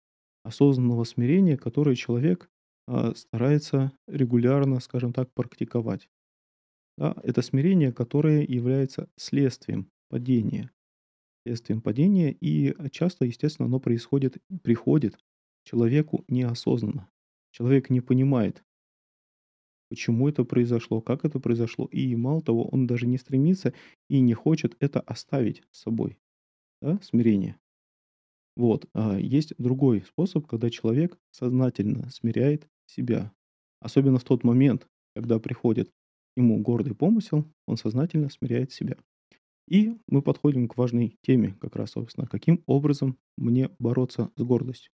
осознанного 0.44 1.06
смирения, 1.06 1.58
которое 1.58 1.96
человек, 1.96 2.50
а, 2.88 3.16
старается 3.16 3.94
регулярно, 4.08 4.80
скажем 4.82 5.14
так, 5.14 5.30
практиковать. 5.34 6.10
Да, 6.98 7.16
это 7.24 7.42
смирение, 7.42 7.92
которое 7.94 8.44
является 8.46 9.10
следствием 9.18 9.90
падения. 10.10 10.72
Следствием 11.46 11.82
падения, 11.82 12.32
и 12.32 12.76
часто, 12.92 13.26
естественно, 13.26 13.68
оно 13.68 13.80
происходит, 13.80 14.38
приходит 14.64 15.20
человеку 15.66 16.26
неосознанно. 16.30 17.10
Человек 17.54 17.92
не 17.92 18.02
понимает, 18.02 18.64
почему 19.90 20.28
это 20.28 20.44
произошло, 20.44 21.02
как 21.02 21.24
это 21.24 21.40
произошло, 21.40 21.86
и 21.86 22.16
мало 22.16 22.42
того, 22.42 22.68
он 22.68 22.88
даже 22.88 23.06
не 23.06 23.20
стремится 23.20 23.74
и 24.10 24.20
не 24.22 24.34
хочет 24.34 24.76
это 24.80 25.00
оставить 25.02 25.62
с 25.72 25.82
собой. 25.84 26.18
Да, 26.82 27.00
смирение. 27.04 27.58
Вот. 28.56 28.88
А 28.94 29.18
есть 29.20 29.54
другой 29.60 30.02
способ, 30.02 30.48
когда 30.48 30.70
человек 30.70 31.18
сознательно 31.32 32.10
смиряет 32.10 32.68
себя. 32.88 33.32
Особенно 33.80 34.18
в 34.18 34.24
тот 34.24 34.44
момент, 34.44 34.88
когда 35.16 35.40
приходит 35.40 35.92
ему 36.36 36.60
гордый 36.60 36.96
помысел, 36.96 37.46
он 37.68 37.78
сознательно 37.78 38.30
смиряет 38.30 38.72
себя. 38.72 38.98
И 39.70 39.96
мы 40.08 40.22
подходим 40.24 40.68
к 40.68 40.78
важной 40.78 41.18
теме, 41.22 41.56
как 41.62 41.76
раз, 41.76 41.92
собственно, 41.92 42.28
каким 42.28 42.64
образом 42.66 43.18
мне 43.38 43.70
бороться 43.80 44.32
с 44.36 44.44
гордостью. 44.44 44.92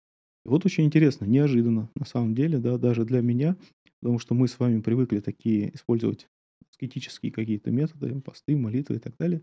И 0.46 0.50
вот 0.50 0.66
очень 0.66 0.86
интересно, 0.86 1.26
неожиданно, 1.26 1.90
на 1.96 2.06
самом 2.06 2.36
деле, 2.36 2.60
да, 2.60 2.78
даже 2.78 3.06
для 3.06 3.22
меня, 3.22 3.56
потому 4.02 4.20
что 4.20 4.34
мы 4.34 4.48
с 4.48 4.60
вами 4.60 4.82
привыкли 4.82 5.20
такие 5.20 5.74
использовать 5.74 6.28
аскетические 6.72 7.32
какие-то 7.32 7.72
методы, 7.72 8.20
посты, 8.22 8.58
молитвы 8.58 8.98
и 8.98 9.00
так 9.00 9.16
далее. 9.18 9.42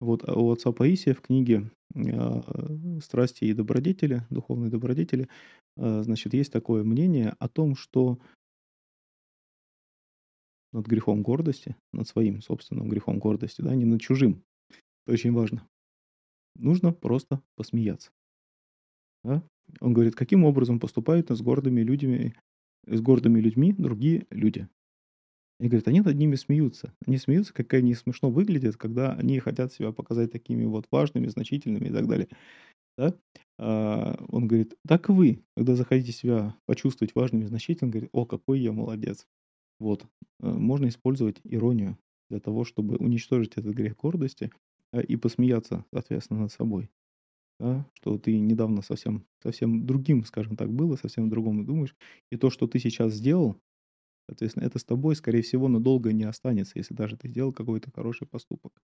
Вот 0.00 0.28
а 0.28 0.34
у 0.34 0.50
отца 0.50 0.72
Паисия 0.72 1.14
в 1.14 1.22
книге 1.22 1.70
а, 1.94 2.42
«Страсти 3.02 3.44
и 3.44 3.54
добродетели», 3.54 4.26
«Духовные 4.30 4.70
добродетели», 4.70 5.28
а, 5.78 6.02
значит, 6.02 6.34
есть 6.34 6.52
такое 6.52 6.84
мнение 6.84 7.34
о 7.38 7.48
том, 7.48 7.74
что 7.76 8.18
над 10.72 10.86
грехом 10.86 11.22
гордости, 11.22 11.76
над 11.92 12.08
своим 12.08 12.42
собственным 12.42 12.88
грехом 12.88 13.18
гордости, 13.18 13.62
да, 13.62 13.74
не 13.74 13.84
над 13.84 14.00
чужим. 14.00 14.42
Это 15.06 15.14
очень 15.14 15.32
важно. 15.32 15.66
Нужно 16.56 16.92
просто 16.92 17.40
посмеяться. 17.56 18.10
Да? 19.22 19.42
Он 19.80 19.92
говорит, 19.92 20.14
каким 20.14 20.44
образом 20.44 20.80
поступают 20.80 21.30
с 21.30 21.40
гордыми 21.40 21.80
людьми, 21.80 22.34
с 22.86 23.00
гордыми 23.00 23.40
людьми 23.40 23.72
другие 23.72 24.26
люди. 24.30 24.68
Они 25.60 25.68
говорят, 25.68 25.88
они 25.88 26.00
над 26.00 26.16
ними 26.16 26.34
смеются. 26.34 26.92
Они 27.06 27.16
смеются, 27.16 27.54
как 27.54 27.72
они 27.74 27.94
смешно 27.94 28.30
выглядят, 28.30 28.76
когда 28.76 29.12
они 29.14 29.38
хотят 29.38 29.72
себя 29.72 29.92
показать 29.92 30.32
такими 30.32 30.64
вот 30.64 30.86
важными, 30.90 31.28
значительными 31.28 31.88
и 31.88 31.92
так 31.92 32.08
далее. 32.08 32.28
Да? 32.98 33.14
А, 33.58 34.16
он 34.28 34.48
говорит, 34.48 34.74
так 34.86 35.08
и 35.08 35.12
вы, 35.12 35.44
когда 35.56 35.76
захотите 35.76 36.12
себя 36.12 36.56
почувствовать 36.66 37.14
важным 37.14 37.42
и 37.42 37.46
значительным, 37.46 37.92
говорит, 37.92 38.10
о, 38.12 38.26
какой 38.26 38.60
я 38.60 38.72
молодец. 38.72 39.26
Вот. 39.78 40.06
Э, 40.40 40.50
можно 40.50 40.88
использовать 40.88 41.40
иронию 41.44 41.98
для 42.30 42.40
того, 42.40 42.64
чтобы 42.64 42.96
уничтожить 42.96 43.52
этот 43.56 43.74
грех 43.74 43.96
гордости 43.96 44.50
э, 44.92 45.02
и 45.02 45.16
посмеяться, 45.16 45.84
соответственно, 45.92 46.40
над 46.40 46.52
собой. 46.52 46.90
Да? 47.60 47.86
Что 47.94 48.18
ты 48.18 48.38
недавно 48.38 48.82
совсем, 48.82 49.26
совсем 49.42 49.86
другим, 49.86 50.24
скажем 50.24 50.56
так, 50.56 50.72
было, 50.72 50.96
совсем 50.96 51.28
другому 51.28 51.64
думаешь. 51.64 51.94
И 52.30 52.36
то, 52.36 52.50
что 52.50 52.66
ты 52.66 52.78
сейчас 52.78 53.14
сделал, 53.14 53.56
соответственно, 54.28 54.64
это 54.64 54.78
с 54.78 54.84
тобой, 54.84 55.16
скорее 55.16 55.42
всего, 55.42 55.68
надолго 55.68 56.12
не 56.12 56.24
останется, 56.24 56.78
если 56.78 56.94
даже 56.94 57.16
ты 57.16 57.28
сделал 57.28 57.52
какой-то 57.52 57.90
хороший 57.92 58.26
поступок. 58.26 58.82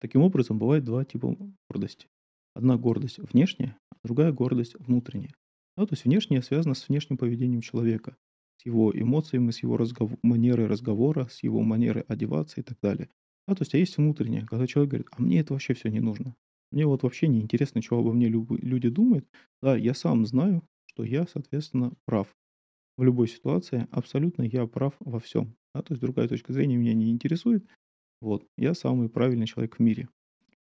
Таким 0.00 0.22
образом, 0.22 0.58
бывает 0.58 0.84
два 0.84 1.04
типа 1.04 1.36
гордости. 1.68 2.06
Одна 2.54 2.76
гордость 2.76 3.18
внешняя, 3.18 3.76
а 3.90 3.96
другая 4.04 4.32
гордость 4.32 4.76
внутренняя. 4.78 5.34
Да, 5.76 5.86
то 5.86 5.92
есть 5.92 6.04
внешняя 6.04 6.42
связана 6.42 6.74
с 6.74 6.88
внешним 6.88 7.18
поведением 7.18 7.60
человека 7.60 8.16
с 8.58 8.66
его 8.66 8.92
эмоциями, 8.92 9.50
с 9.50 9.62
его 9.62 9.76
разгов... 9.76 10.10
манерой 10.22 10.66
разговора, 10.66 11.28
с 11.30 11.42
его 11.42 11.62
манерой 11.62 12.02
одеваться 12.02 12.60
и 12.60 12.64
так 12.64 12.78
далее. 12.82 13.08
Да, 13.46 13.54
то 13.54 13.62
есть, 13.62 13.74
а 13.74 13.78
есть 13.78 13.96
внутреннее, 13.96 14.44
когда 14.44 14.66
человек 14.66 14.90
говорит, 14.90 15.08
а 15.12 15.22
мне 15.22 15.40
это 15.40 15.52
вообще 15.52 15.74
все 15.74 15.88
не 15.88 16.00
нужно. 16.00 16.34
Мне 16.70 16.86
вот 16.86 17.02
вообще 17.02 17.28
не 17.28 17.40
интересно, 17.40 17.82
что 17.82 17.98
обо 17.98 18.12
мне 18.12 18.28
люди 18.28 18.88
думают. 18.88 19.26
Да, 19.62 19.76
я 19.76 19.94
сам 19.94 20.26
знаю, 20.26 20.62
что 20.86 21.04
я, 21.04 21.26
соответственно, 21.26 21.92
прав. 22.04 22.28
В 22.96 23.04
любой 23.04 23.28
ситуации 23.28 23.88
абсолютно 23.90 24.42
я 24.42 24.66
прав 24.66 24.94
во 25.00 25.20
всем. 25.20 25.56
Да, 25.74 25.82
то 25.82 25.94
есть 25.94 26.02
другая 26.02 26.28
точка 26.28 26.52
зрения 26.52 26.76
меня 26.76 26.94
не 26.94 27.10
интересует. 27.10 27.66
Вот, 28.20 28.46
я 28.56 28.74
самый 28.74 29.08
правильный 29.08 29.46
человек 29.46 29.76
в 29.76 29.80
мире. 29.80 30.08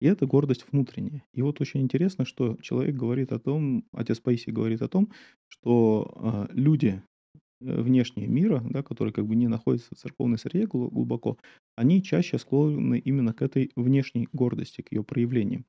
И 0.01 0.07
это 0.07 0.27
гордость 0.27 0.65
внутренняя. 0.72 1.24
И 1.33 1.41
вот 1.41 1.62
очень 1.62 1.81
интересно, 1.81 2.25
что 2.25 2.57
человек 2.62 2.95
говорит 2.95 3.31
о 3.31 3.39
том, 3.39 3.86
отец 3.93 4.19
Паисий 4.19 4.51
говорит 4.53 4.81
о 4.81 4.89
том, 4.89 5.12
что 5.50 6.48
э, 6.51 6.53
люди, 6.53 7.01
внешние 7.62 8.27
мира, 8.27 8.63
да, 8.69 8.83
которые 8.83 9.13
как 9.13 9.27
бы 9.27 9.36
не 9.36 9.48
находятся 9.48 9.95
в 9.95 9.98
церковной 10.00 10.38
среде 10.38 10.67
глубоко, 10.67 11.38
они 11.75 12.03
чаще 12.03 12.38
склонны 12.38 13.00
именно 13.00 13.33
к 13.33 13.41
этой 13.41 13.72
внешней 13.75 14.27
гордости, 14.33 14.81
к 14.81 14.91
ее 14.91 15.03
проявлениям. 15.03 15.65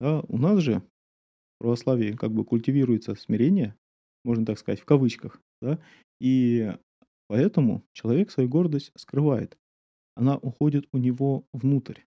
Да, 0.00 0.20
у 0.28 0.38
нас 0.38 0.60
же 0.60 0.80
в 0.80 1.60
православии 1.60 2.12
как 2.12 2.32
бы 2.32 2.44
культивируется 2.44 3.14
смирение, 3.14 3.76
можно 4.24 4.46
так 4.46 4.58
сказать, 4.58 4.80
в 4.80 4.84
кавычках, 4.84 5.40
да, 5.62 5.80
и 6.20 6.72
поэтому 7.28 7.84
человек 7.92 8.30
свою 8.30 8.48
гордость 8.48 8.92
скрывает. 8.96 9.56
Она 10.16 10.36
уходит 10.36 10.88
у 10.92 10.98
него 10.98 11.46
внутрь. 11.52 12.00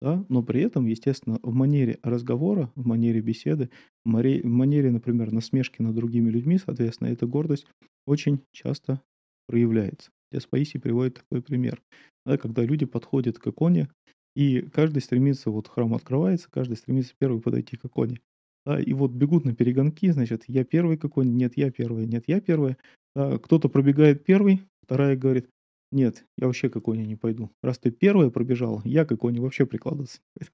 Да? 0.00 0.24
Но 0.28 0.42
при 0.42 0.62
этом, 0.62 0.86
естественно, 0.86 1.40
в 1.42 1.52
манере 1.54 1.98
разговора, 2.02 2.72
в 2.76 2.86
манере 2.86 3.20
беседы, 3.20 3.70
в 4.04 4.08
манере, 4.08 4.90
например, 4.90 5.32
насмешки 5.32 5.82
над 5.82 5.94
другими 5.94 6.30
людьми, 6.30 6.58
соответственно, 6.58 7.08
эта 7.08 7.26
гордость 7.26 7.66
очень 8.06 8.44
часто 8.52 9.02
проявляется. 9.46 10.10
Здесь 10.32 10.46
приводит 10.46 11.14
такой 11.16 11.42
пример, 11.42 11.82
да, 12.26 12.38
когда 12.38 12.64
люди 12.64 12.86
подходят 12.86 13.38
к 13.38 13.46
иконе, 13.48 13.88
и 14.34 14.62
каждый 14.62 15.02
стремится, 15.02 15.50
вот 15.50 15.68
храм 15.68 15.94
открывается, 15.94 16.48
каждый 16.50 16.76
стремится 16.76 17.14
первый 17.18 17.40
подойти 17.40 17.76
к 17.76 17.84
иконе. 17.86 18.20
Да, 18.66 18.80
и 18.80 18.92
вот 18.92 19.12
бегут 19.12 19.44
на 19.44 19.54
перегонки, 19.54 20.10
значит, 20.10 20.44
я 20.46 20.64
первый 20.64 20.96
к 20.98 21.04
иконе, 21.04 21.30
нет, 21.32 21.56
я 21.56 21.70
первый, 21.70 22.06
нет, 22.06 22.24
я 22.26 22.40
первый. 22.40 22.76
Да, 23.16 23.38
кто-то 23.38 23.68
пробегает 23.68 24.24
первый, 24.24 24.62
вторая 24.82 25.16
говорит, 25.16 25.48
нет, 25.90 26.24
я 26.36 26.46
вообще 26.46 26.68
к 26.68 26.76
иконе 26.76 27.06
не 27.06 27.16
пойду. 27.16 27.50
Раз 27.62 27.78
ты 27.78 27.90
первая 27.90 28.30
пробежал, 28.30 28.82
я 28.84 29.04
к 29.04 29.12
иконе 29.12 29.40
вообще 29.40 29.66
прикладываться 29.66 30.18
не 30.36 30.40
пойду. 30.40 30.52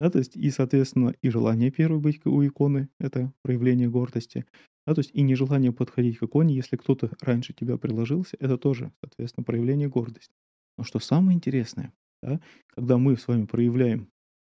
Да, 0.00 0.10
то 0.10 0.18
есть 0.18 0.36
и, 0.36 0.50
соответственно, 0.50 1.14
и 1.22 1.30
желание 1.30 1.70
первой 1.70 2.00
быть 2.00 2.24
у 2.26 2.44
иконы– 2.46 2.88
это 2.98 3.32
проявление 3.42 3.88
гордости. 3.88 4.44
Да, 4.86 4.94
то 4.94 5.00
есть 5.00 5.10
и 5.14 5.22
нежелание 5.22 5.72
подходить 5.72 6.18
к 6.18 6.24
иконе, 6.24 6.54
если 6.54 6.76
кто-то 6.76 7.10
раньше 7.20 7.52
тебя 7.54 7.78
приложился, 7.78 8.36
это 8.40 8.58
тоже, 8.58 8.92
соответственно, 9.00 9.44
проявление 9.44 9.88
гордости. 9.88 10.34
Но 10.76 10.84
что 10.84 10.98
самое 10.98 11.36
интересное, 11.36 11.92
да, 12.24 12.40
когда 12.68 12.96
мы 12.96 13.16
с 13.16 13.28
вами 13.28 13.44
проявляем, 13.44 14.10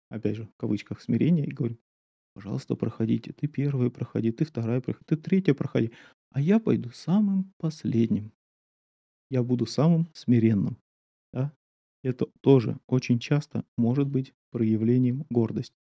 опять 0.09 0.35
же, 0.35 0.45
в 0.45 0.55
кавычках, 0.57 1.01
смирение 1.01 1.45
и 1.45 1.51
говорим, 1.51 1.79
пожалуйста, 2.33 2.75
проходите, 2.75 3.31
ты 3.31 3.47
первая 3.47 3.89
проходи, 3.89 4.31
ты 4.31 4.43
вторая 4.43 4.81
проходи, 4.81 5.05
ты 5.05 5.15
третья 5.15 5.53
проходи, 5.53 5.91
а 6.31 6.41
я 6.41 6.59
пойду 6.59 6.89
самым 6.91 7.53
последним. 7.57 8.33
Я 9.29 9.43
буду 9.43 9.65
самым 9.65 10.09
смиренным. 10.13 10.77
Да? 11.31 11.53
Это 12.03 12.25
тоже 12.41 12.77
очень 12.87 13.19
часто 13.19 13.63
может 13.77 14.07
быть 14.07 14.33
проявлением 14.51 15.25
гордости. 15.29 15.75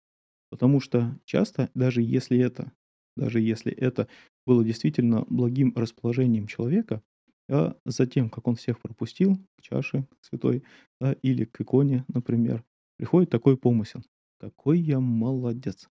Потому 0.51 0.79
что 0.79 1.17
часто, 1.25 1.71
даже 1.73 2.03
если 2.03 2.37
это, 2.37 2.71
даже 3.15 3.39
если 3.39 3.71
это 3.71 4.07
было 4.45 4.63
действительно 4.63 5.25
благим 5.27 5.73
расположением 5.75 6.45
человека, 6.45 7.01
а 7.49 7.75
затем, 7.85 8.29
как 8.29 8.47
он 8.47 8.55
всех 8.55 8.79
пропустил 8.79 9.37
к 9.57 9.61
чаше 9.61 10.07
святой 10.21 10.63
да, 10.99 11.13
или 11.21 11.45
к 11.45 11.61
иконе, 11.61 12.05
например, 12.07 12.63
приходит 12.97 13.29
такой 13.29 13.57
помысел. 13.57 14.03
Какой 14.39 14.79
я 14.79 14.99
молодец. 14.99 15.89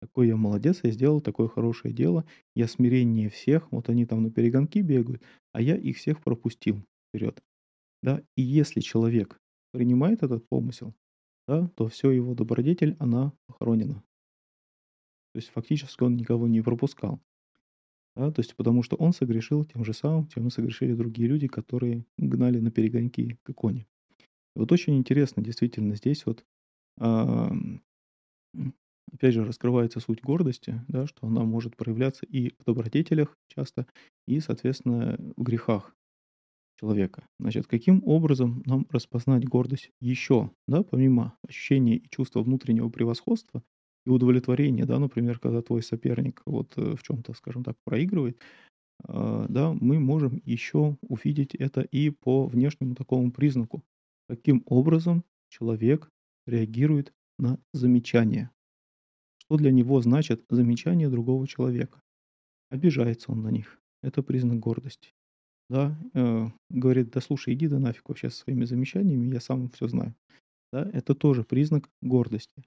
Какой 0.00 0.28
я 0.28 0.36
молодец, 0.36 0.80
я 0.82 0.90
сделал 0.90 1.20
такое 1.20 1.46
хорошее 1.46 1.94
дело, 1.94 2.24
я 2.56 2.66
смирение 2.66 3.30
всех, 3.30 3.70
вот 3.70 3.88
они 3.88 4.04
там 4.04 4.22
на 4.24 4.30
перегонки 4.30 4.80
бегают, 4.80 5.22
а 5.52 5.60
я 5.60 5.76
их 5.76 5.96
всех 5.96 6.22
пропустил 6.22 6.84
вперед. 7.08 7.40
Да, 8.02 8.22
и 8.36 8.42
если 8.42 8.80
человек 8.80 9.38
принимает 9.72 10.24
этот 10.24 10.48
помысел, 10.48 10.94
да, 11.46 11.68
то 11.76 11.88
все 11.88 12.10
его 12.10 12.34
добродетель, 12.34 12.96
она 12.98 13.32
похоронена. 13.46 14.02
То 15.32 15.38
есть 15.38 15.50
фактически 15.50 16.02
он 16.02 16.16
никого 16.16 16.48
не 16.48 16.60
пропускал. 16.62 17.20
Да, 18.16 18.30
то 18.30 18.40
есть 18.40 18.54
потому 18.56 18.82
что 18.82 18.96
он 18.96 19.12
согрешил 19.12 19.64
тем 19.64 19.84
же 19.84 19.94
самым, 19.94 20.28
чем 20.28 20.50
согрешили 20.50 20.92
другие 20.94 21.28
люди, 21.28 21.48
которые 21.48 22.04
гнали 22.18 22.58
на 22.60 22.70
перегонки 22.70 23.38
к 23.42 23.50
иконе. 23.50 23.86
Вот 24.56 24.72
очень 24.72 24.96
интересно, 24.98 25.42
действительно, 25.42 25.96
здесь 25.96 26.26
вот 26.26 26.44
а, 27.00 27.52
опять 29.12 29.34
же 29.34 29.44
раскрывается 29.44 30.00
суть 30.00 30.22
гордости, 30.22 30.82
да, 30.88 31.06
что 31.06 31.26
она 31.26 31.42
может 31.44 31.76
проявляться 31.76 32.26
и 32.26 32.50
в 32.58 32.64
добродетелях 32.66 33.36
часто, 33.48 33.86
и, 34.26 34.40
соответственно, 34.40 35.16
в 35.36 35.42
грехах 35.42 35.94
человека. 36.80 37.26
Значит, 37.40 37.66
каким 37.68 38.02
образом 38.06 38.62
нам 38.66 38.86
распознать 38.90 39.46
гордость 39.46 39.90
еще, 40.00 40.52
да, 40.68 40.82
помимо 40.84 41.36
ощущения 41.48 41.96
и 41.98 42.10
чувства 42.10 42.42
внутреннего 42.42 42.88
превосходства, 42.90 43.62
и 44.06 44.10
удовлетворение, 44.10 44.84
да, 44.86 44.98
например, 44.98 45.38
когда 45.38 45.62
твой 45.62 45.82
соперник 45.82 46.42
вот, 46.46 46.74
э, 46.76 46.96
в 46.96 47.02
чём-то, 47.02 47.34
скажем 47.34 47.64
так, 47.64 47.76
проигрывает, 47.84 48.38
а, 49.04 49.46
да, 49.48 49.72
мы 49.74 50.00
можем 50.00 50.42
еще 50.46 50.96
увидеть 51.02 51.54
это 51.56 51.82
и 51.82 52.10
по 52.10 52.46
внешнему 52.46 52.94
такому 52.96 53.32
признаку. 53.32 53.82
Каким 54.28 54.62
образом 54.66 55.24
человек 55.50 56.10
реагирует 56.46 57.12
на 57.38 57.58
замечания. 57.74 58.50
Что 59.38 59.56
для 59.58 59.72
него 59.72 60.00
значит 60.02 60.44
замечание 60.50 61.08
другого 61.10 61.46
человека? 61.48 62.00
Обижается 62.70 63.32
он 63.32 63.42
на 63.42 63.50
них. 63.50 63.80
Это 64.02 64.22
признак 64.22 64.60
гордости. 64.60 65.12
Да, 65.70 65.98
э, 66.14 66.48
говорит: 66.70 67.10
"Да 67.12 67.20
слушай, 67.22 67.54
иди 67.54 67.68
ты 67.68 67.78
нафиг 67.78 68.08
вообще 68.08 68.30
со 68.30 68.38
своими 68.38 68.64
замечаниями, 68.66 69.32
я 69.34 69.40
сам 69.40 69.70
всё 69.70 69.88
знаю". 69.88 70.14
Да, 70.72 70.88
это 70.92 71.14
тоже 71.14 71.44
признак 71.44 71.90
гордости. 72.02 72.64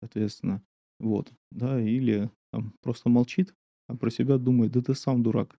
Соответственно, 0.00 0.62
вот, 1.04 1.32
да, 1.52 1.80
или 1.80 2.30
там 2.52 2.74
просто 2.82 3.10
молчит, 3.10 3.54
а 3.88 3.96
про 3.96 4.10
себя 4.10 4.38
думает: 4.38 4.72
"Да 4.72 4.82
ты 4.82 4.94
сам 4.94 5.22
дурак". 5.22 5.58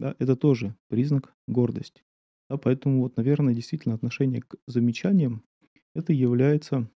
Да, 0.00 0.16
это 0.18 0.36
тоже 0.36 0.76
признак 0.88 1.34
гордости. 1.48 2.02
Да, 2.50 2.58
поэтому 2.58 3.02
вот, 3.02 3.16
наверное, 3.16 3.54
действительно 3.54 3.94
отношение 3.96 4.42
к 4.42 4.56
замечаниям- 4.68 5.42
это 5.94 6.12
является 6.12 6.90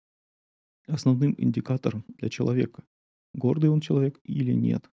основным 0.88 1.36
индикатором 1.38 2.06
для 2.18 2.30
человека, 2.30 2.84
гордый 3.34 3.70
он 3.72 3.82
человек 3.82 4.20
или 4.26 4.54
нет. 4.54 4.90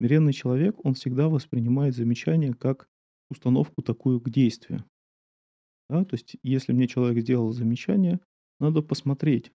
Смиренный 0.00 0.32
человек, 0.34 0.76
он 0.84 0.94
всегда 0.94 1.28
воспринимает 1.28 1.94
замечание 1.96 2.54
как 2.54 2.88
установку 3.30 3.82
такую 3.82 4.20
к 4.20 4.30
действию. 4.30 4.84
Да, 5.90 6.04
то 6.04 6.14
есть, 6.14 6.36
если 6.42 6.72
мне 6.72 6.86
человек 6.86 7.20
сделал 7.22 7.52
замечание, 7.52 8.20
надо 8.60 8.80
посмотреть 8.82 9.52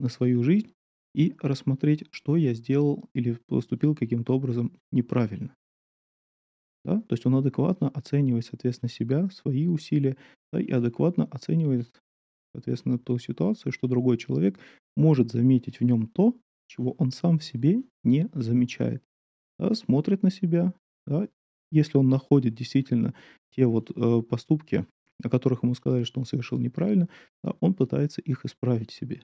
на 0.00 0.08
свою 0.08 0.42
жизнь 0.44 0.74
и 1.14 1.34
рассмотреть, 1.40 2.04
что 2.10 2.36
я 2.36 2.54
сделал 2.54 3.08
или 3.14 3.38
поступил 3.48 3.94
каким-то 3.94 4.34
образом 4.34 4.72
неправильно. 4.92 5.54
Да, 6.84 7.00
то 7.00 7.14
есть 7.14 7.24
он 7.26 7.34
адекватно 7.34 7.88
оценивает, 7.88 8.44
соответственно, 8.44 8.90
себя, 8.90 9.28
свои 9.30 9.66
усилия, 9.66 10.16
да, 10.52 10.60
и 10.60 10.70
адекватно 10.70 11.24
оценивает, 11.24 11.90
соответственно, 12.54 12.98
ту 12.98 13.18
ситуацию, 13.18 13.72
что 13.72 13.88
другой 13.88 14.18
человек 14.18 14.58
может 14.96 15.32
заметить 15.32 15.80
в 15.80 15.84
нем 15.84 16.06
то, 16.08 16.36
чего 16.66 16.92
он 16.92 17.10
сам 17.10 17.38
в 17.38 17.44
себе 17.44 17.82
не 18.04 18.28
замечает. 18.34 19.02
Да, 19.58 19.74
смотрит 19.74 20.22
на 20.22 20.30
себя, 20.30 20.74
да. 21.06 21.28
Если 21.72 21.98
он 21.98 22.08
находит 22.08 22.54
действительно 22.54 23.14
те 23.52 23.66
вот, 23.66 23.90
э, 23.96 24.22
поступки, 24.22 24.86
о 25.22 25.30
которых 25.30 25.62
ему 25.64 25.74
сказали, 25.74 26.04
что 26.04 26.20
он 26.20 26.26
совершил 26.26 26.58
неправильно, 26.58 27.08
да, 27.44 27.54
он 27.60 27.74
пытается 27.74 28.20
их 28.22 28.44
исправить 28.44 28.92
себе. 28.92 29.22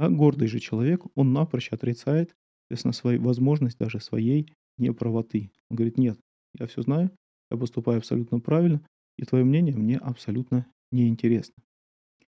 А 0.00 0.08
гордый 0.08 0.48
же 0.48 0.58
человек, 0.60 1.02
он 1.14 1.32
напрочь 1.32 1.68
отрицает, 1.70 2.34
соответственно, 2.64 2.92
свои 2.92 3.18
возможность 3.18 3.78
даже 3.78 4.00
своей 4.00 4.52
неправоты. 4.78 5.50
Он 5.70 5.76
говорит: 5.76 5.98
"Нет, 5.98 6.18
я 6.58 6.66
всё 6.66 6.82
знаю, 6.82 7.10
я 7.50 7.56
поступаю 7.56 7.98
абсолютно 7.98 8.40
правильно, 8.40 8.80
и 9.18 9.24
твое 9.24 9.44
мнение 9.44 9.76
мне 9.76 9.98
абсолютно 9.98 10.66
неинтересно". 10.90 11.62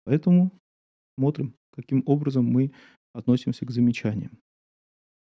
Поэтому 0.04 0.52
смотрим, 1.18 1.54
каким 1.72 2.02
образом 2.06 2.46
мы 2.46 2.72
относимся 3.14 3.66
к 3.66 3.70
замечаниям. 3.72 4.38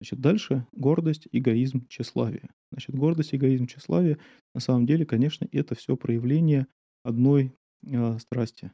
Значит, 0.02 0.22
дальше 0.22 0.68
гордость, 0.74 1.28
эгоизм, 1.32 1.88
тщеславие. 1.88 2.50
Значит, 2.72 2.96
гордость, 2.96 3.36
эгоизм, 3.36 3.68
тщеславие 3.68 4.20
на 4.56 4.62
самом 4.62 4.86
деле, 4.88 5.06
конечно, 5.06 5.48
это 5.52 5.76
всё 5.76 5.98
проявление 5.98 6.68
одной, 7.04 7.54
а, 7.94 8.20
страсти 8.20 8.72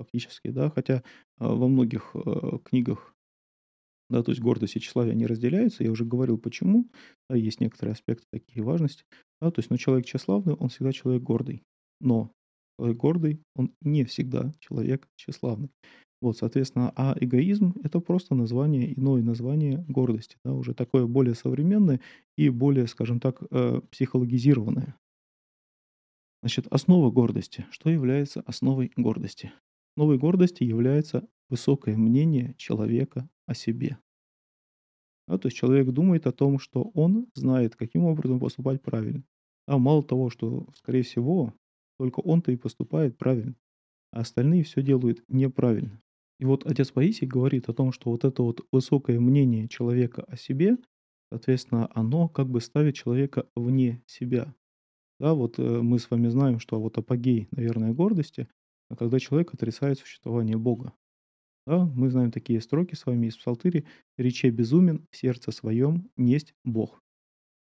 фактически, 0.00 0.48
да. 0.48 0.70
Хотя, 0.70 1.02
а, 1.38 1.54
во 1.54 1.68
многих, 1.68 2.12
э, 2.14 2.58
книгах, 2.64 3.14
да, 4.10 4.22
то 4.22 4.32
есть 4.32 4.42
гордость 4.42 4.76
и 4.76 4.80
тщеславие, 4.80 5.12
они 5.12 5.26
разделяются. 5.26 5.84
Я 5.84 5.92
уже 5.92 6.04
говорил 6.04 6.36
почему. 6.38 6.90
Да, 7.28 7.36
есть 7.36 7.60
некоторые 7.60 7.92
аспекты 7.92 8.26
такие 8.32 8.62
важности. 8.64 9.04
Да, 9.40 9.50
то 9.50 9.60
есть, 9.60 9.70
но 9.70 9.76
человек 9.76 10.06
тщеславный, 10.06 10.54
он 10.54 10.68
всегда 10.68 10.92
человек 10.92 11.22
гордый. 11.22 11.62
Но 12.00 12.32
человек 12.78 12.98
гордый, 12.98 13.42
он 13.54 13.72
не 13.82 14.04
всегда 14.04 14.52
человек 14.58 15.06
тщеславный. 15.16 15.70
Вот, 16.20 16.36
соответственно, 16.36 16.92
а 16.96 17.16
эгоизм- 17.18 17.80
это 17.82 18.00
просто 18.00 18.34
название, 18.34 18.92
иное 18.98 19.22
название 19.22 19.84
гордости, 19.88 20.36
да, 20.44 20.52
уже 20.52 20.74
такое 20.74 21.06
более 21.06 21.34
современное 21.34 22.00
и 22.36 22.48
более, 22.50 22.86
скажем 22.88 23.20
так, 23.20 23.42
э, 23.50 23.80
психологизированное. 23.90 24.96
Значит, 26.42 26.66
основа 26.70 27.10
гордости. 27.10 27.66
Что 27.70 27.88
является 27.88 28.42
основой 28.42 28.92
гордости? 28.96 29.52
Основой 29.96 30.18
гордости 30.18 30.62
является 30.62 31.26
высокое 31.48 31.96
мнение 31.96 32.54
человека 32.56 33.28
о 33.46 33.54
себе. 33.54 33.98
Да, 35.28 35.38
то 35.38 35.46
есть 35.46 35.56
человек 35.56 35.88
думает 35.90 36.26
о 36.26 36.32
том, 36.32 36.58
что 36.58 36.90
он 36.94 37.26
знает, 37.34 37.76
каким 37.76 38.04
образом 38.04 38.40
поступать 38.40 38.82
правильно. 38.82 39.22
А 39.66 39.78
мало 39.78 40.02
того, 40.02 40.30
что, 40.30 40.66
скорее 40.74 41.02
всего, 41.02 41.54
только 41.98 42.20
он-то 42.20 42.50
и 42.52 42.56
поступает 42.56 43.16
правильно, 43.18 43.54
а 44.12 44.20
остальные 44.20 44.64
всё 44.64 44.82
делают 44.82 45.24
неправильно. 45.28 46.00
И 46.40 46.46
вот 46.46 46.66
отец 46.66 46.92
Паисий 46.92 47.26
говорит 47.26 47.68
о 47.68 47.74
том, 47.74 47.92
что 47.92 48.10
вот 48.10 48.24
это 48.24 48.42
вот 48.42 48.66
высокое 48.72 49.20
мнение 49.20 49.68
человека 49.68 50.24
о 50.28 50.36
себе, 50.36 50.78
соответственно, 51.32 51.90
оно 51.94 52.28
как 52.28 52.48
бы 52.50 52.60
ставит 52.60 52.96
человека 52.96 53.46
вне 53.56 54.02
себя. 54.06 54.54
Да, 55.20 55.34
вот, 55.34 55.58
э, 55.58 55.82
мы 55.82 55.98
с 55.98 56.10
вами 56.10 56.28
знаем, 56.28 56.60
что 56.60 56.80
вот 56.80 56.98
апогей, 56.98 57.48
наверное, 57.52 57.92
гордости- 57.94 58.48
когда 58.96 59.18
человек 59.18 59.54
отрицает 59.54 59.98
существование 59.98 60.56
Бога. 60.56 60.92
Да, 61.66 61.84
мы 61.84 62.10
знаем 62.10 62.30
такие 62.32 62.60
строки 62.60 62.94
с 62.94 63.06
вами 63.06 63.26
из 63.28 63.36
Псалтыри: 63.36 63.86
"Рече 64.18 64.50
безумен 64.50 65.06
в 65.10 65.16
сердце 65.16 65.52
своем: 65.52 66.10
несть 66.16 66.54
Бог". 66.64 67.00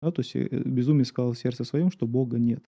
Да, 0.03 0.12
то 0.12 0.20
есть, 0.20 0.37
э, 0.37 0.48
безумец 0.48 1.09
сказал 1.09 1.33
в 1.33 1.38
сердце 1.38 1.64
своем, 1.64 1.90
что 1.90 2.07
Бога 2.07 2.38
нет. 2.38 2.64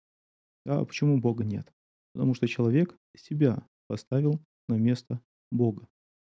Да, 0.64 0.80
а 0.80 0.84
почему 0.84 1.18
Бога 1.20 1.44
нет? 1.44 1.72
Потому 2.14 2.34
что 2.34 2.46
человек 2.46 2.96
себя 3.16 3.66
поставил 3.88 4.40
на 4.68 4.76
место 4.76 5.20
Бога. 5.50 5.88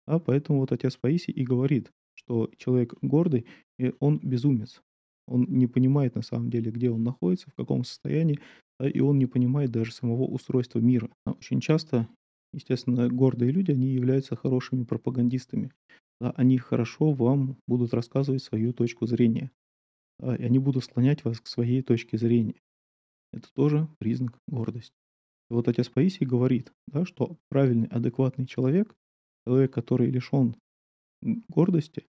Да, 0.08 0.20
поэтому 0.20 0.60
вот 0.60 0.72
отец 0.72 0.98
Паисий 0.98 1.34
и 1.34 1.44
говорит, 1.44 1.92
что 2.16 2.50
человек 2.58 2.94
гордый, 3.02 3.46
и 3.80 3.94
он 4.00 4.20
безумец. 4.20 4.82
Он 5.28 5.46
не 5.46 5.68
понимает 5.68 6.16
на 6.16 6.22
самом 6.22 6.50
деле, 6.50 6.72
где 6.72 6.90
он 6.90 7.04
находится, 7.04 7.50
в 7.50 7.56
каком 7.56 7.84
состоянии, 7.84 8.40
да, 8.82 8.90
и 8.90 9.00
он 9.00 9.20
не 9.20 9.28
понимает 9.28 9.72
даже 9.72 9.94
самого 9.94 10.24
устройства 10.24 10.80
мира. 10.80 11.10
А 11.26 11.32
очень 11.34 11.62
часто, 11.62 12.08
естественно, 12.54 13.10
гордые 13.10 13.52
люди, 13.52 13.72
они 13.72 13.90
являются 13.90 14.36
хорошими 14.36 14.84
пропагандистами. 14.84 15.72
Да, 16.22 16.32
они 16.38 16.58
хорошо 16.60 17.12
вам 17.14 17.58
будут 17.68 17.94
рассказывать 17.94 18.44
свою 18.44 18.74
точку 18.74 19.08
зрения. 19.08 19.52
Да, 20.20 20.36
и 20.36 20.44
они 20.44 20.60
будут 20.60 20.86
склонять 20.86 21.26
вас 21.26 21.42
к 21.42 21.48
своей 21.48 21.82
точке 21.84 22.18
зрения. 22.18 22.56
Это 23.34 23.52
тоже 23.54 23.88
признак 24.00 24.38
гордости. 24.48 24.96
Вот 25.50 25.68
отец 25.68 25.90
Паисий 25.90 26.26
говорит, 26.26 26.74
да, 26.88 27.06
что 27.06 27.38
правильный, 27.50 27.88
адекватный 27.90 28.48
человек, 28.48 28.96
человек, 29.48 29.74
который 29.74 30.12
лишён, 30.12 30.56
м, 31.24 31.44
гордости, 31.50 32.08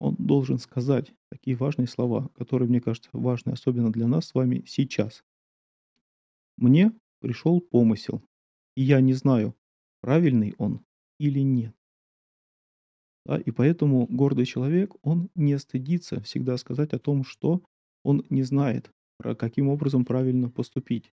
он 0.00 0.16
должен 0.18 0.58
сказать 0.58 1.14
такие 1.30 1.56
важные 1.56 1.88
слова, 1.88 2.30
которые, 2.36 2.68
мне 2.68 2.80
кажется, 2.80 3.10
важны 3.14 3.52
особенно 3.52 3.92
для 3.92 4.08
нас 4.08 4.28
с 4.28 4.34
вами 4.34 4.64
сейчас. 4.66 5.22
"Мне 6.58 6.92
пришёл 7.20 7.60
помысел, 7.62 8.22
и 8.76 8.82
я 8.82 9.00
не 9.00 9.14
знаю, 9.14 9.54
правильный 10.02 10.54
он 10.58 10.82
или 11.20 11.40
нет". 11.40 11.74
Да, 13.26 13.36
и 13.38 13.50
поэтому 13.50 14.06
гордый 14.08 14.44
человек, 14.46 14.94
он 15.02 15.30
не 15.34 15.58
стыдится 15.58 16.20
всегда 16.22 16.56
сказать 16.56 16.92
о 16.92 16.98
том, 16.98 17.24
что 17.24 17.62
он 18.04 18.24
не 18.30 18.42
знает, 18.42 18.90
каким 19.38 19.68
образом 19.68 20.04
правильно 20.04 20.48
поступить. 20.50 21.12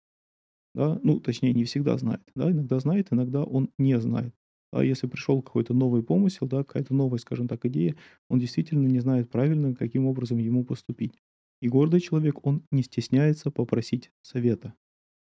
Да, 0.76 1.00
ну, 1.04 1.20
точнее, 1.20 1.54
не 1.54 1.66
всегда 1.66 1.98
знает, 1.98 2.22
да, 2.36 2.52
иногда 2.52 2.80
знает, 2.80 3.08
иногда 3.12 3.44
он 3.44 3.72
не 3.80 4.00
знает. 4.00 4.34
А 4.72 4.84
если 4.86 5.08
пришёл 5.08 5.42
какой-то 5.42 5.74
новый 5.74 6.04
помысел, 6.04 6.48
да, 6.48 6.64
какая-то 6.64 6.94
новая, 6.96 7.20
скажем 7.20 7.48
так, 7.48 7.66
идея, 7.66 7.96
он 8.30 8.40
действительно 8.40 8.88
не 8.88 9.00
знает 9.02 9.30
правильно, 9.32 9.76
каким 9.76 10.06
образом 10.08 10.38
ему 10.40 10.66
поступить. 10.66 11.14
И 11.62 11.70
гордый 11.70 12.02
человек, 12.02 12.46
он 12.46 12.64
не 12.72 12.84
стесняется 12.84 13.52
попросить 13.52 14.12
совета. 14.22 14.74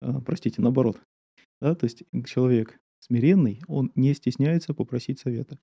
А, 0.01 0.21
простите, 0.21 0.63
наоборот. 0.63 1.01
Да, 1.61 1.75
то 1.75 1.85
есть 1.85 2.05
человек 2.27 2.79
смиренный, 3.01 3.61
он 3.69 3.93
не 3.95 4.15
стесняется 4.15 4.75
попросить 4.75 5.21
совета. 5.21 5.59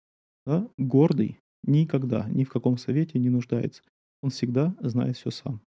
Да, 0.46 0.70
гордый 0.78 1.40
никогда 1.64 2.28
ни 2.30 2.44
в 2.44 2.50
каком 2.50 2.78
совете 2.78 3.20
не 3.20 3.30
нуждается. 3.30 3.84
Он 4.22 4.30
всегда 4.30 4.76
знает 4.82 5.18
всё 5.18 5.32
сам. 5.32 5.62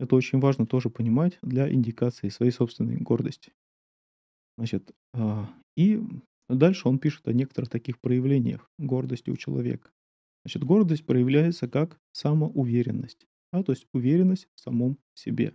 Это 0.00 0.16
очень 0.16 0.40
важно 0.40 0.66
тоже 0.66 0.90
понимать 0.90 1.38
для 1.42 1.72
индикации 1.72 2.28
своей 2.28 2.52
собственной 2.52 2.96
гордости. 2.96 3.52
Значит, 4.58 4.92
а, 5.14 5.48
и 5.76 6.00
дальше 6.48 6.88
он 6.88 6.98
пишет 6.98 7.26
о 7.28 7.32
некоторых 7.32 7.70
таких 7.70 8.00
проявлениях 8.00 8.70
гордости 8.78 9.30
у 9.30 9.36
человека. 9.36 9.90
Значит, 10.44 10.64
гордость 10.64 11.06
проявляется 11.06 11.68
как 11.68 11.98
самоуверенность, 12.12 13.26
да, 13.52 13.62
то 13.62 13.72
есть 13.72 13.86
уверенность 13.92 14.48
в 14.54 14.60
самом 14.60 14.98
себе. 15.14 15.54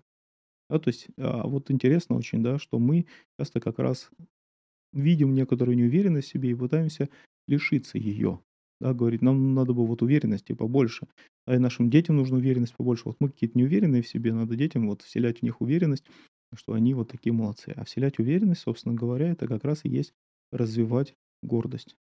Да, 0.69 0.80
то 0.80 0.89
есть, 0.89 1.08
а, 1.17 1.47
вот 1.47 1.71
интересно 1.71 2.15
очень, 2.17 2.43
да, 2.43 2.60
что 2.60 2.77
мы 2.80 3.06
часто 3.39 3.60
как 3.60 3.80
раз 3.80 4.10
видим 4.93 5.34
некоторую 5.36 5.77
неуверенность 5.77 6.30
в 6.30 6.32
себе 6.32 6.51
и 6.51 6.56
пытаемся 6.56 7.10
лишиться 7.47 7.97
её. 7.99 8.41
да, 8.82 8.93
говорит: 8.93 9.21
"Нам 9.23 9.56
надо 9.56 9.73
бы 9.73 9.86
вот 9.88 10.01
уверенности 10.03 10.53
побольше, 10.53 11.08
а 11.47 11.56
и 11.56 11.60
нашим 11.60 11.89
детям 11.89 12.17
нужна 12.17 12.38
уверенность 12.38 12.75
побольше. 12.75 13.03
Вот 13.06 13.17
мы 13.21 13.30
какие-то 13.30 13.58
неуверенные 13.60 14.01
в 14.03 14.08
себе, 14.10 14.34
надо 14.34 14.56
детям 14.56 14.88
вот 14.89 15.03
вселять 15.03 15.39
в 15.39 15.43
них 15.43 15.62
уверенность, 15.62 16.06
что 16.56 16.73
они 16.73 16.93
вот 16.95 17.10
такие 17.12 17.34
молодцы". 17.34 17.73
А 17.77 17.86
вселять 17.86 18.19
уверенность, 18.19 18.62
собственно 18.63 18.95
говоря, 18.95 19.30
это 19.32 19.47
как 19.47 19.63
раз 19.65 19.82
и 19.86 19.89
есть 19.89 20.13
развивать 20.51 21.15
гордость. 21.43 21.95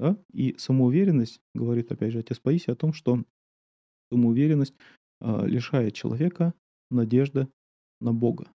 Да? 0.00 0.16
И 0.32 0.54
самоуверенность, 0.58 1.40
говорит 1.54 1.92
опять 1.92 2.12
же 2.12 2.20
отец 2.20 2.38
Паисий 2.38 2.72
о 2.72 2.76
том, 2.76 2.92
что 2.94 3.22
самоуверенность, 4.12 4.74
а, 5.20 5.46
лишает 5.46 5.94
человека 5.94 6.54
надежды 6.90 7.48
на 8.00 8.12
Бога. 8.12 8.50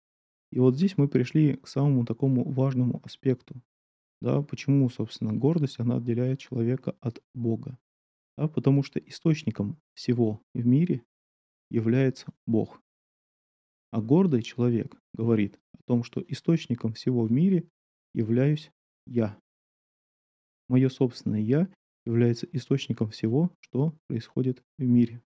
И 0.51 0.59
вот 0.59 0.77
здесь 0.77 0.99
мы 0.99 1.09
пришли 1.09 1.57
к 1.57 1.67
самому 1.67 2.05
такому 2.05 2.51
важному 2.51 3.01
аспекту. 3.05 3.63
Да, 4.21 4.43
почему, 4.43 4.89
собственно, 4.89 5.33
гордость, 5.33 5.81
она 5.81 5.97
отделяет 5.97 6.39
человека 6.39 6.95
от 7.01 7.23
Бога. 7.35 7.79
Да, 8.37 8.49
потому 8.49 8.83
что 8.83 8.99
источником 9.01 9.79
всего 9.95 10.41
в 10.55 10.65
мире 10.65 11.03
является 11.71 12.33
Бог. 12.47 12.81
А 13.91 14.01
гордый 14.01 14.43
человек 14.43 14.97
говорит 15.13 15.59
о 15.75 15.83
том, 15.87 16.05
что 16.05 16.23
источником 16.27 16.93
всего 16.95 17.25
в 17.25 17.33
мире 17.33 17.69
являюсь 18.15 18.71
я. 19.07 19.39
Мое 20.69 20.89
собственное 20.89 21.41
я 21.41 21.69
является 22.07 22.47
источником 22.53 23.11
всего, 23.11 23.51
что 23.61 23.95
происходит 24.07 24.63
в 24.79 24.85
мире. 24.85 25.23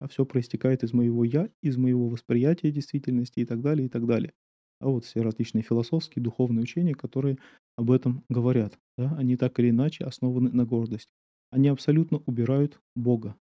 А 0.00 0.08
все 0.08 0.24
проистекает 0.24 0.82
из 0.82 0.92
моего 0.92 1.24
я, 1.24 1.50
из 1.62 1.76
моего 1.76 2.08
восприятия 2.08 2.72
действительности 2.72 3.40
и 3.40 3.44
так 3.44 3.60
далее, 3.60 3.86
и 3.86 3.88
так 3.88 4.06
далее. 4.06 4.32
А 4.80 4.88
вот 4.88 5.04
все 5.04 5.20
различные 5.22 5.62
философские, 5.62 6.22
духовные 6.22 6.62
учения, 6.62 6.94
которые 6.94 7.38
об 7.76 7.90
этом 7.90 8.24
говорят, 8.28 8.78
да, 8.96 9.14
они 9.16 9.36
так 9.36 9.58
или 9.60 9.70
иначе 9.70 10.04
основаны 10.04 10.50
на 10.50 10.64
гордости. 10.64 11.12
Они 11.50 11.68
абсолютно 11.68 12.18
убирают 12.26 12.80
Бога. 12.96 13.36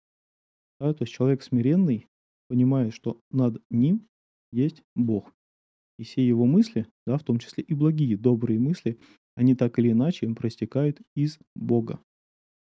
Да, 0.81 0.93
то 0.95 1.03
есть 1.03 1.13
человек 1.13 1.43
смиренный 1.43 2.07
понимает, 2.49 2.95
что 2.95 3.21
над 3.31 3.63
ним 3.71 4.09
есть 4.53 4.83
Бог. 4.95 5.33
И 5.99 6.05
все 6.05 6.27
его 6.27 6.47
мысли, 6.47 6.87
да, 7.07 7.19
в 7.19 7.25
том 7.25 7.39
числе 7.39 7.65
и 7.65 7.75
благие, 7.75 8.17
добрые 8.17 8.59
мысли, 8.61 8.99
они 9.37 9.55
так 9.55 9.79
или 9.79 9.93
иначе 9.93 10.27
им 10.27 10.35
проистекают 10.35 11.01
из 11.15 11.39
Бога. 11.57 12.01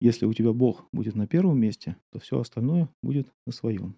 Если 0.04 0.26
у 0.26 0.34
тебя 0.34 0.52
Бог 0.52 0.86
будет 0.92 1.14
на 1.14 1.26
первом 1.26 1.58
месте, 1.58 1.96
то 2.12 2.18
все 2.18 2.38
остальное 2.38 2.90
будет 3.02 3.32
на 3.46 3.54
своем. 3.54 3.96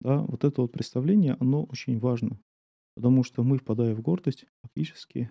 Да, 0.00 0.22
вот 0.22 0.42
это 0.42 0.62
вот 0.62 0.72
представление, 0.72 1.36
оно 1.38 1.64
очень 1.64 1.98
важно. 1.98 2.40
Потому 2.94 3.22
что 3.22 3.42
мы, 3.42 3.58
впадая 3.58 3.94
в 3.94 4.00
гордость, 4.00 4.46
фактически 4.62 5.30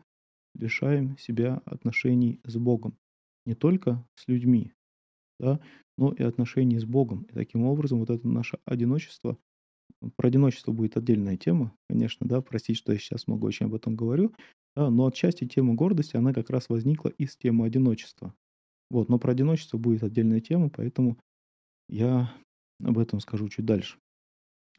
лишаем 0.53 1.17
себя 1.17 1.63
отношений 1.65 2.39
с 2.43 2.57
Богом. 2.57 2.95
Не 3.47 3.55
только 3.55 4.07
с 4.13 4.27
людьми, 4.27 4.71
да, 5.39 5.59
но 5.97 6.11
и 6.11 6.21
отношений 6.21 6.77
с 6.77 6.85
Богом. 6.85 7.23
И 7.23 7.33
таким 7.33 7.63
образом 7.63 8.01
вот 8.01 8.11
это 8.11 8.27
наше 8.27 8.59
одиночество, 8.65 9.35
про 10.15 10.27
одиночество 10.27 10.73
будет 10.73 10.95
отдельная 10.95 11.37
тема, 11.37 11.75
конечно, 11.89 12.27
да, 12.27 12.39
простите, 12.43 12.77
что 12.77 12.93
я 12.93 12.99
сейчас 12.99 13.25
много 13.25 13.45
очень 13.45 13.65
об 13.65 13.73
этом 13.73 13.95
говорю, 13.95 14.31
да, 14.75 14.91
но 14.91 15.07
отчасти 15.07 15.47
тема 15.47 15.73
гордости, 15.73 16.17
она 16.17 16.33
как 16.33 16.51
раз 16.51 16.69
возникла 16.69 17.09
из 17.09 17.35
темы 17.35 17.65
одиночества. 17.65 18.35
Вот, 18.89 19.09
но 19.09 19.19
про 19.19 19.31
одиночество 19.31 19.77
будет 19.77 20.03
отдельная 20.03 20.39
тема, 20.41 20.69
поэтому 20.69 21.17
я 21.89 22.33
об 22.83 22.99
этом 22.99 23.19
скажу 23.19 23.49
чуть 23.49 23.65
дальше. 23.65 23.97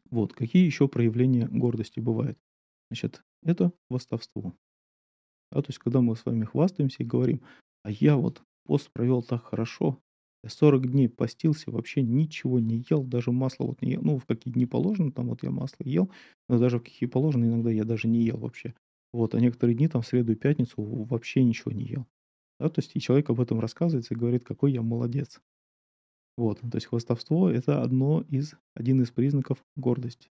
Вот, 0.09 0.33
какие 0.33 0.65
еще 0.65 0.87
проявления 0.87 1.47
гордости 1.47 1.99
бывают? 1.99 2.39
Значит, 2.89 3.23
это 3.43 3.71
хвастовство. 3.89 4.53
Да, 5.51 5.61
то 5.61 5.69
есть, 5.69 5.79
когда 5.79 6.01
мы 6.01 6.15
с 6.15 6.25
вами 6.25 6.45
хвастаемся 6.45 7.03
и 7.03 7.05
говорим, 7.05 7.41
а 7.83 7.91
я 7.91 8.17
вот 8.17 8.41
пост 8.65 8.91
провел 8.91 9.23
так 9.23 9.43
хорошо, 9.45 9.99
я 10.43 10.49
40 10.49 10.91
дней 10.91 11.09
постился, 11.09 11.71
вообще 11.71 12.01
ничего 12.01 12.59
не 12.59 12.85
ел, 12.89 13.03
даже 13.03 13.31
масло 13.31 13.65
вот 13.65 13.81
не 13.81 13.91
ел. 13.93 14.01
Ну, 14.01 14.19
в 14.19 14.25
какие 14.25 14.53
дни 14.53 14.65
положено, 14.65 15.11
там 15.11 15.27
вот 15.29 15.43
я 15.43 15.51
масло 15.51 15.83
ел, 15.83 16.11
но 16.49 16.59
даже 16.59 16.79
в 16.79 16.83
какие 16.83 17.09
положено, 17.09 17.45
иногда 17.45 17.71
я 17.71 17.83
даже 17.85 18.07
не 18.07 18.23
ел 18.23 18.37
вообще. 18.37 18.75
Вот, 19.13 19.35
а 19.35 19.39
некоторые 19.39 19.75
дни, 19.75 19.87
там, 19.87 20.01
в 20.01 20.07
среду 20.07 20.33
и 20.33 20.35
пятницу 20.35 20.81
вообще 20.81 21.43
ничего 21.43 21.71
не 21.71 21.85
ел. 21.85 22.07
Да, 22.59 22.69
то 22.69 22.79
есть, 22.79 22.95
и 22.95 22.99
человек 22.99 23.29
об 23.29 23.39
этом 23.39 23.59
рассказывает 23.59 24.09
и 24.11 24.15
говорит, 24.15 24.43
какой 24.43 24.71
я 24.71 24.81
молодец. 24.81 25.39
Вот, 26.37 26.59
то 26.59 26.75
есть 26.75 26.87
хвастовство– 26.87 27.49
это 27.49 27.81
одно 27.81 28.23
из, 28.29 28.53
один 28.75 29.01
из 29.01 29.09
признаков 29.11 29.63
гордости. 29.75 30.29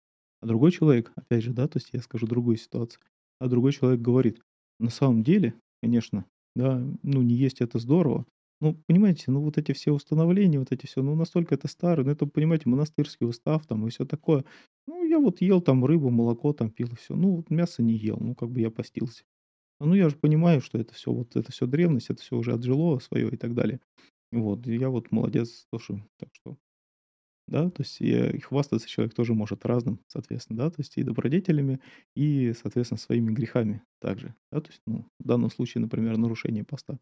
А 0.40 0.46
другой 0.46 0.70
человек, 0.70 1.12
опять 1.16 1.42
же, 1.42 1.52
да, 1.52 1.66
то 1.66 1.78
есть 1.78 1.90
я 1.92 2.00
скажу 2.00 2.26
другую 2.26 2.57
ситуацию, 2.57 3.02
а 3.40 3.48
другой 3.48 3.72
человек 3.72 4.00
говорит, 4.00 4.40
на 4.78 4.90
самом 4.90 5.24
деле, 5.24 5.54
конечно, 5.83 6.24
да, 6.54 6.81
ну 7.02 7.22
не 7.22 7.35
есть 7.35 7.61
это 7.61 7.81
здорово, 7.81 8.26
ну, 8.61 8.74
понимаете, 8.87 9.24
ну 9.28 9.40
вот 9.40 9.57
эти 9.59 9.72
все 9.72 9.92
установления, 9.92 10.59
вот 10.59 10.72
эти 10.72 10.87
все, 10.87 11.02
ну 11.02 11.14
настолько 11.14 11.54
это 11.54 11.68
старое, 11.68 12.04
ну 12.04 12.12
это, 12.12 12.26
понимаете, 12.26 12.68
монастырский 12.68 13.26
устав 13.26 13.66
там 13.66 13.87
и 13.87 13.90
все 13.90 14.04
такое. 14.04 14.44
Ну, 14.87 15.04
я 15.04 15.18
вот 15.20 15.40
ел 15.40 15.61
там 15.61 15.85
рыбу, 15.85 16.11
молоко 16.11 16.52
там 16.52 16.70
пил 16.70 16.88
и 16.88 16.96
все. 16.96 17.14
Ну, 17.14 17.37
вот 17.37 17.50
мясо 17.50 17.83
не 17.83 17.94
ел, 17.94 18.18
ну 18.20 18.35
как 18.35 18.50
бы 18.50 18.61
я 18.61 18.70
постился. 18.70 19.24
Ну, 19.81 19.95
я 19.95 20.09
же 20.09 20.17
понимаю, 20.17 20.61
что 20.61 20.79
это 20.79 20.93
все, 20.95 21.12
вот 21.12 21.37
это 21.37 21.53
все 21.53 21.67
древность, 21.67 22.11
это 22.11 22.21
все 22.23 22.37
уже 22.37 22.53
отжило 22.53 22.99
свое 22.99 23.31
и 23.31 23.37
так 23.37 23.55
далее. 23.55 23.81
Вот, 24.33 24.67
и 24.67 24.77
я 24.77 24.91
вот 24.91 25.11
молодец 25.12 25.67
тоже, 25.71 26.05
так 26.19 26.31
что 26.35 26.59
да, 27.49 27.71
то 27.71 27.83
есть 27.83 28.01
и, 28.01 28.12
э, 28.12 28.37
и 28.37 28.41
хвастаться 28.41 28.88
человек 28.88 29.14
тоже 29.14 29.35
может 29.35 29.64
разным, 29.67 30.01
соответственно, 30.09 30.59
да, 30.59 30.71
то 30.71 30.77
есть 30.81 30.97
и 30.99 31.03
добродетелями, 31.03 31.81
и, 32.14 32.53
соответственно, 32.55 32.99
своими 32.99 33.33
грехами 33.33 33.83
также, 34.01 34.35
да, 34.53 34.61
то 34.61 34.71
есть, 34.71 34.83
ну, 34.87 35.07
в 35.19 35.27
данном 35.27 35.51
случае, 35.51 35.83
например, 35.83 36.17
нарушение 36.19 36.64
поста. 36.64 36.99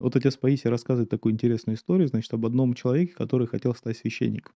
Вот 0.00 0.16
отец 0.16 0.36
Паисий 0.36 0.70
рассказывает 0.70 1.10
такую 1.10 1.34
интересную 1.34 1.76
историю, 1.76 2.08
значит, 2.08 2.32
об 2.34 2.46
одном 2.46 2.74
человеке, 2.74 3.14
который 3.14 3.46
хотел 3.46 3.74
стать 3.74 3.96
священником. 3.98 4.54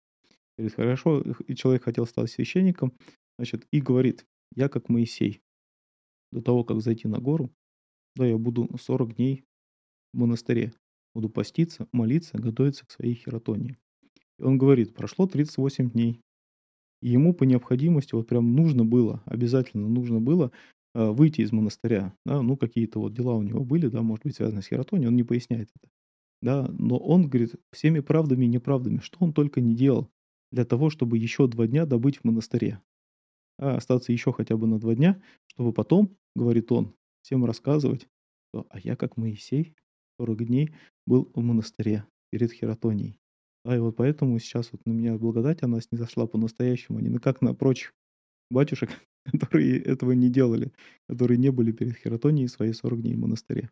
Говорит, 0.58 0.76
хорошо, 0.76 1.24
человек 1.56 1.84
хотел 1.84 2.06
стать 2.06 2.30
священником, 2.30 2.94
значит, 3.38 3.66
и 3.72 3.80
говорит, 3.80 4.26
я 4.56 4.68
как 4.68 4.88
Моисей, 4.88 5.42
до 6.32 6.42
того, 6.42 6.64
как 6.64 6.80
зайти 6.80 7.08
на 7.08 7.18
гору, 7.18 7.50
да, 8.18 8.26
я 8.26 8.36
буду 8.36 8.68
40 8.78 9.16
дней 9.16 9.44
в 10.12 10.18
монастыре, 10.18 10.72
буду 11.14 11.30
поститься, 11.30 11.88
молиться, 11.92 12.36
готовиться 12.36 12.84
к 12.86 12.90
своей 12.90 13.14
хератонии. 13.14 13.78
И 14.38 14.42
он 14.42 14.58
говорит, 14.58 14.94
прошло 14.94 15.26
38 15.26 15.90
дней. 15.90 16.20
И 17.00 17.10
ему 17.10 17.32
по 17.32 17.44
необходимости 17.44 18.14
вот 18.14 18.26
прям 18.26 18.54
нужно 18.54 18.84
было, 18.84 19.22
обязательно 19.24 19.88
нужно 19.88 20.20
было 20.20 20.50
э, 20.94 21.10
выйти 21.10 21.42
из 21.42 21.52
монастыря. 21.52 22.12
Да, 22.26 22.42
ну, 22.42 22.56
какие-то 22.56 22.98
вот 22.98 23.14
дела 23.14 23.34
у 23.34 23.42
него 23.42 23.64
были, 23.64 23.86
да, 23.86 24.02
может 24.02 24.24
быть, 24.24 24.34
связанные 24.34 24.62
с 24.62 24.66
хератонией, 24.66 25.08
он 25.08 25.16
не 25.16 25.22
поясняет 25.22 25.70
это. 25.76 25.88
Да, 26.42 26.68
но 26.78 26.98
он 26.98 27.28
говорит 27.28 27.54
всеми 27.72 28.00
правдами 28.00 28.44
и 28.44 28.48
неправдами, 28.48 28.98
что 28.98 29.18
он 29.20 29.32
только 29.32 29.60
не 29.60 29.74
делал 29.74 30.08
для 30.50 30.64
того, 30.64 30.90
чтобы 30.90 31.18
еще 31.18 31.46
два 31.46 31.66
дня 31.66 31.86
добыть 31.86 32.18
в 32.18 32.24
монастыре. 32.24 32.80
А 33.58 33.76
остаться 33.76 34.12
еще 34.12 34.32
хотя 34.32 34.56
бы 34.56 34.66
на 34.66 34.78
два 34.78 34.94
дня, 34.94 35.20
чтобы 35.46 35.72
потом, 35.72 36.16
говорит 36.34 36.70
он, 36.72 36.94
всем 37.28 37.44
рассказывать, 37.44 38.08
что 38.48 38.66
«а 38.70 38.80
я 38.80 38.96
как 38.96 39.18
Моисей 39.18 39.74
40 40.18 40.46
дней 40.46 40.74
был 41.06 41.30
в 41.34 41.42
монастыре 41.42 42.06
перед 42.30 42.50
хератонией». 42.50 43.18
Да, 43.66 43.76
и 43.76 43.78
вот 43.78 43.96
поэтому 43.96 44.38
сейчас 44.38 44.72
вот 44.72 44.80
на 44.86 44.92
меня 44.92 45.18
благодать, 45.18 45.62
она 45.62 45.82
снизошла 45.82 46.26
по-настоящему, 46.26 46.98
а 46.98 47.02
не 47.02 47.18
как 47.18 47.42
на 47.42 47.54
прочих 47.54 47.92
батюшек, 48.50 48.88
которые 49.38 49.78
этого 49.78 50.12
не 50.12 50.30
делали, 50.30 50.72
которые 51.06 51.36
не 51.36 51.50
были 51.50 51.70
перед 51.70 51.96
хератонией 51.98 52.48
свои 52.48 52.72
40 52.72 53.02
дней 53.02 53.14
в 53.14 53.18
монастыре. 53.18 53.70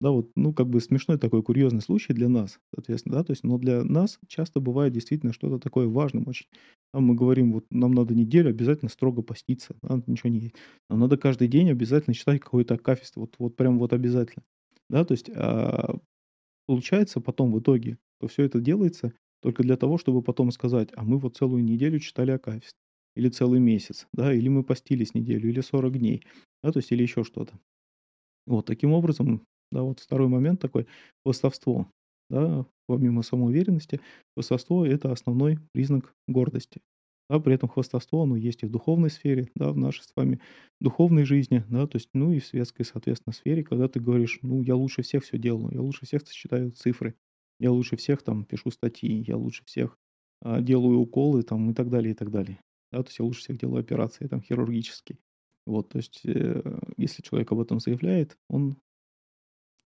Да, 0.00 0.10
вот, 0.10 0.30
ну, 0.36 0.52
как 0.52 0.68
бы 0.68 0.80
смешной 0.80 1.18
такой 1.18 1.42
курьезный 1.42 1.80
случай 1.80 2.12
для 2.12 2.28
нас, 2.28 2.58
соответственно, 2.74 3.16
да, 3.16 3.24
то 3.24 3.32
есть, 3.32 3.44
но 3.44 3.56
для 3.58 3.82
нас 3.82 4.18
часто 4.28 4.60
бывает 4.60 4.92
действительно 4.92 5.32
что-то 5.32 5.58
такое 5.58 5.86
важным 5.88 6.28
очень. 6.28 6.46
Там 6.92 7.04
мы 7.04 7.14
говорим, 7.14 7.52
вот 7.52 7.64
нам 7.70 7.92
надо 7.92 8.14
неделю 8.14 8.50
обязательно 8.50 8.90
строго 8.90 9.22
поститься, 9.22 9.74
да, 9.82 10.02
ничего 10.06 10.28
не 10.30 10.38
есть. 10.40 10.54
Нам 10.90 11.00
надо 11.00 11.16
каждый 11.16 11.48
день 11.48 11.70
обязательно 11.70 12.12
читать 12.14 12.40
какое-то 12.40 12.74
акафист, 12.74 13.16
вот, 13.16 13.36
вот 13.38 13.56
прям 13.56 13.78
вот 13.78 13.92
обязательно. 13.94 14.44
Да, 14.90 15.04
то 15.04 15.12
есть 15.12 15.30
а, 15.34 15.96
получается 16.66 17.20
потом 17.20 17.52
в 17.52 17.60
итоге, 17.60 17.98
что 18.18 18.28
все 18.28 18.44
это 18.44 18.60
делается 18.60 19.12
только 19.42 19.62
для 19.62 19.76
того, 19.76 19.98
чтобы 19.98 20.22
потом 20.22 20.50
сказать, 20.52 20.90
а 20.96 21.04
мы 21.04 21.18
вот 21.18 21.36
целую 21.36 21.64
неделю 21.64 22.00
читали 22.00 22.32
акафист, 22.32 22.74
или 23.16 23.28
целый 23.28 23.60
месяц, 23.60 24.06
да, 24.12 24.32
или 24.34 24.48
мы 24.48 24.64
постились 24.64 25.14
неделю, 25.14 25.48
или 25.50 25.60
40 25.60 25.98
дней, 25.98 26.24
да, 26.62 26.72
то 26.72 26.78
есть 26.78 26.92
или 26.92 27.02
еще 27.02 27.24
что-то. 27.24 27.58
Вот 28.46 28.66
таким 28.66 28.92
образом, 28.92 29.42
да, 29.76 29.82
вот 29.82 30.00
второй 30.00 30.28
момент 30.28 30.60
такой, 30.60 30.86
хвастовство, 31.24 31.86
да, 32.30 32.66
помимо 32.86 33.22
самоуверенности, 33.22 34.00
хвастовство– 34.34 34.86
это 34.86 35.12
основной 35.12 35.58
признак 35.72 36.14
гордости. 36.26 36.80
Да, 37.28 37.40
при 37.40 37.54
этом 37.54 37.68
хвастовство, 37.68 38.22
оно 38.22 38.36
есть 38.36 38.62
и 38.62 38.66
в 38.66 38.70
духовной 38.70 39.10
сфере, 39.10 39.50
да, 39.54 39.72
в 39.72 39.76
нашей 39.76 40.02
с 40.04 40.12
вами 40.16 40.40
духовной 40.80 41.24
жизни, 41.24 41.64
да, 41.68 41.86
то 41.86 41.96
есть, 41.96 42.08
ну 42.14 42.32
и 42.32 42.38
в 42.38 42.46
светской, 42.46 42.84
соответственно, 42.84 43.34
сфере, 43.34 43.64
когда 43.64 43.88
ты 43.88 44.00
говоришь, 44.00 44.38
ну, 44.42 44.62
я 44.62 44.76
лучше 44.76 45.02
всех 45.02 45.24
все 45.24 45.36
делаю, 45.36 45.74
я 45.74 45.82
лучше 45.82 46.06
всех 46.06 46.26
сочетаю 46.26 46.70
цифры, 46.70 47.16
я 47.60 47.72
лучше 47.72 47.96
всех 47.96 48.22
там 48.22 48.44
пишу 48.44 48.70
статьи, 48.70 49.24
я 49.26 49.36
лучше 49.36 49.64
всех 49.66 49.98
а, 50.40 50.60
делаю 50.60 51.00
уколы 51.00 51.42
там 51.42 51.70
и 51.70 51.74
так 51.74 51.90
далее, 51.90 52.12
и 52.12 52.14
так 52.14 52.30
далее. 52.30 52.60
Да, 52.92 53.02
то 53.02 53.08
есть 53.08 53.18
я 53.18 53.24
лучше 53.24 53.40
всех 53.40 53.58
делаю 53.58 53.80
операции 53.80 54.26
там 54.26 54.40
хирургические. 54.40 55.18
Вот, 55.66 55.88
то 55.88 55.98
есть, 55.98 56.20
э, 56.24 56.62
если 56.96 57.22
человек 57.22 57.50
об 57.50 57.58
этом 57.58 57.80
заявляет, 57.80 58.36
он 58.48 58.76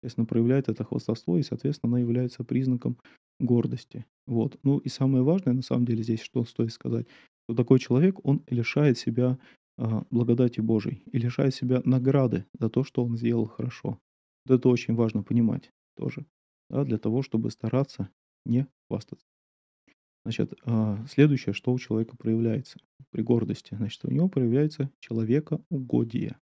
соответственно, 0.08 0.26
проявляет 0.26 0.70
это 0.70 0.84
хвастовство, 0.84 1.38
и, 1.38 1.44
соответственно, 1.44 1.90
оно 1.92 1.98
является 2.00 2.44
признаком 2.44 2.98
гордости. 3.40 4.06
Вот. 4.26 4.58
Ну 4.64 4.78
и 4.78 4.90
самое 4.90 5.24
важное, 5.24 5.54
на 5.54 5.62
самом 5.62 5.86
деле, 5.86 6.02
здесь 6.02 6.22
что 6.22 6.46
стоит 6.46 6.72
сказать, 6.72 7.08
что 7.44 7.56
такой 7.56 7.80
человек, 7.80 8.26
он 8.26 8.42
лишает 8.50 8.98
себя 8.98 9.38
а, 9.78 10.04
благодати 10.10 10.62
Божией 10.62 11.04
и 11.12 11.18
лишает 11.18 11.54
себя 11.54 11.82
награды 11.84 12.46
за 12.58 12.70
то, 12.70 12.84
что 12.84 13.04
он 13.04 13.18
сделал 13.18 13.48
хорошо. 13.48 14.00
Вот 14.46 14.60
это 14.60 14.70
очень 14.70 14.96
важно 14.96 15.24
понимать 15.24 15.72
тоже, 15.98 16.26
да, 16.70 16.86
для 16.86 16.98
того, 16.98 17.22
чтобы 17.22 17.52
стараться 17.52 18.10
не 18.46 18.66
хвастаться. 18.88 19.28
Значит, 20.24 20.54
а, 20.66 21.06
следующее, 21.10 21.54
что 21.54 21.74
у 21.74 21.80
человека 21.80 22.16
проявляется 22.16 22.80
при 23.12 23.24
гордости, 23.24 23.76
значит, 23.76 24.06
у 24.06 24.12
него 24.12 24.30
проявляется 24.30 24.90
человекоугодие. 25.00 26.38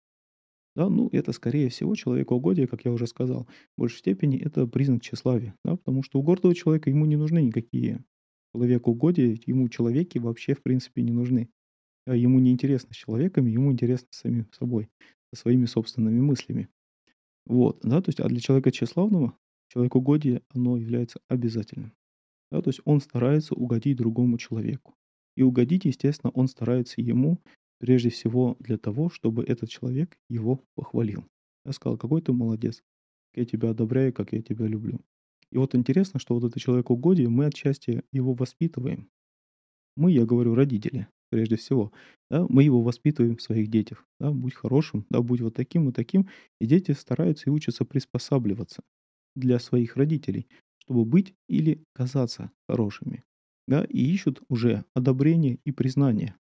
Да, 0.75 0.89
ну, 0.89 1.07
это, 1.13 1.31
скорее 1.31 1.69
всего, 1.69 1.95
человекоугодие, 1.95 2.67
как 2.67 2.83
я 2.83 2.91
уже 2.91 3.07
сказал, 3.07 3.47
в 3.77 3.81
большей 3.81 3.99
степени 3.99 4.38
это 4.38 4.67
признак 4.67 5.01
тщеславия, 5.01 5.55
да, 5.63 5.77
потому 5.77 6.03
что 6.03 6.19
у 6.19 6.23
гордого 6.23 6.53
человека 6.53 6.89
ему 6.89 7.05
не 7.05 7.15
нужны 7.15 7.41
никакие 7.41 8.03
человекоугодия, 8.53 9.38
ему 9.45 9.69
человеки 9.69 10.17
вообще, 10.17 10.53
в 10.53 10.61
принципе, 10.61 11.01
не 11.01 11.11
нужны. 11.11 11.49
А 12.07 12.15
ему 12.15 12.39
не 12.39 12.51
интересно 12.51 12.93
с 12.93 12.97
человеками, 12.97 13.51
ему 13.51 13.71
интересно 13.71 14.07
с 14.11 14.19
самим 14.19 14.47
собой, 14.53 14.89
со 15.33 15.41
своими 15.41 15.65
собственными 15.65 16.21
мыслями. 16.21 16.69
Вот, 17.45 17.79
да, 17.83 18.01
то 18.01 18.09
есть, 18.09 18.19
а 18.19 18.27
для 18.27 18.39
человека 18.39 18.71
тщеславного 18.71 19.38
человекоугодие, 19.69 20.41
оно 20.49 20.77
является 20.77 21.19
обязательным. 21.27 21.93
Да, 22.51 22.61
то 22.61 22.69
есть 22.69 22.81
он 22.85 23.01
старается 23.01 23.55
угодить 23.55 23.97
другому 23.97 24.38
человеку. 24.38 24.95
И 25.38 25.43
угодить, 25.43 25.85
естественно, 25.85 26.31
он 26.31 26.47
старается 26.47 27.01
ему 27.01 27.39
прежде 27.79 28.09
всего 28.09 28.55
для 28.59 28.77
того, 28.77 29.09
чтобы 29.09 29.43
этот 29.43 29.69
человек 29.69 30.17
его 30.29 30.63
похвалил. 30.75 31.25
Я 31.65 31.71
сказал, 31.71 31.97
какой 31.97 32.21
ты 32.21 32.33
молодец, 32.33 32.83
как 33.33 33.39
я 33.39 33.45
тебя 33.45 33.69
одобряю, 33.71 34.13
как 34.13 34.33
я 34.33 34.41
тебя 34.41 34.67
люблю. 34.67 35.01
И 35.51 35.57
вот 35.57 35.75
интересно, 35.75 36.19
что 36.19 36.35
вот 36.35 36.43
это 36.43 36.59
человекоугодие, 36.59 37.29
мы 37.29 37.45
отчасти 37.45 38.03
его 38.11 38.33
воспитываем. 38.33 39.09
Мы, 39.95 40.11
я 40.11 40.25
говорю, 40.25 40.55
родители, 40.55 41.07
прежде 41.29 41.55
всего. 41.55 41.91
Да, 42.29 42.45
мы 42.49 42.63
его 42.63 42.81
воспитываем 42.81 43.38
в 43.38 43.41
своих 43.41 43.69
детях. 43.69 44.05
Да, 44.19 44.31
будь 44.31 44.53
хорошим, 44.53 45.05
да, 45.09 45.21
будь 45.21 45.41
вот 45.41 45.53
таким 45.53 45.89
и 45.89 45.93
таким. 45.93 46.27
И 46.59 46.65
дети 46.65 46.91
стараются 46.91 47.49
и 47.49 47.53
учатся 47.53 47.85
приспосабливаться 47.85 48.83
для 49.35 49.59
своих 49.59 49.95
родителей 49.95 50.47
чтобы 50.85 51.05
быть 51.05 51.33
или 51.47 51.83
казаться 51.93 52.51
хорошими. 52.67 53.23
Да, 53.67 53.83
и 53.83 53.99
ищут 53.99 54.41
уже 54.47 54.85
одобрение 54.93 55.57
и 55.65 55.71
признание. 55.71 56.35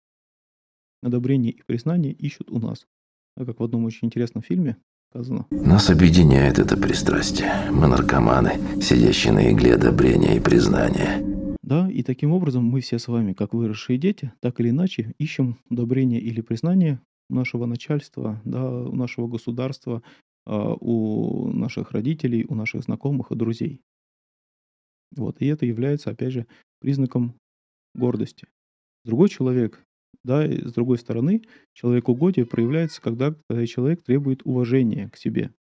Одобрение 1.04 1.52
и 1.52 1.62
признание 1.62 2.14
ищут 2.14 2.50
у 2.50 2.60
нас. 2.60 2.88
Да, 3.36 3.44
как 3.44 3.60
в 3.60 3.64
одном 3.64 3.84
очень 3.84 4.08
интересном 4.08 4.42
фильме 4.42 4.78
сказано. 5.10 5.46
Нас 5.52 5.90
объединяет 5.90 6.60
это 6.60 6.78
пристрастие. 6.78 7.52
Мы 7.72 7.88
наркоманы, 7.88 8.82
сидящие 8.82 9.34
на 9.34 9.52
игле 9.52 9.76
одобрения 9.76 10.38
и 10.38 10.40
признания. 10.40 11.22
Да, 11.62 11.90
и 11.92 12.04
таким 12.04 12.32
образом 12.32 12.64
мы 12.64 12.80
все 12.80 13.00
с 13.00 13.10
вами, 13.10 13.34
как 13.34 13.54
выросшие 13.54 13.98
дети, 13.98 14.32
так 14.40 14.62
или 14.62 14.70
иначе 14.70 15.14
ищем 15.18 15.58
одобрение 15.70 16.22
или 16.22 16.40
признание 16.40 17.02
у 17.30 17.36
нашего 17.36 17.66
начальства, 17.66 18.42
да, 18.46 18.66
у 18.66 18.96
нашего 18.96 19.28
государства, 19.28 20.02
а, 20.46 20.74
у 20.74 21.52
наших 21.52 21.92
родителей, 21.92 22.46
у 22.48 22.56
наших 22.56 22.84
знакомых 22.84 23.32
и 23.32 23.36
друзей. 23.36 23.82
Вот, 25.16 25.42
и 25.42 25.48
это 25.48 25.66
является, 25.66 26.12
опять 26.12 26.32
же, 26.32 26.48
признаком 26.80 27.36
гордости. 27.94 28.48
Другой 29.04 29.28
человек, 29.28 29.84
да, 30.24 30.46
и 30.46 30.66
с 30.66 30.74
другой 30.74 30.98
стороны, 30.98 31.44
человек 31.74 32.10
угодия 32.10 32.46
проявляется, 32.46 33.02
когда, 33.02 33.36
когда 33.48 33.66
человек 33.66 34.04
требует 34.04 34.42
уважения 34.46 35.10
к 35.10 35.18
себе. 35.18 35.54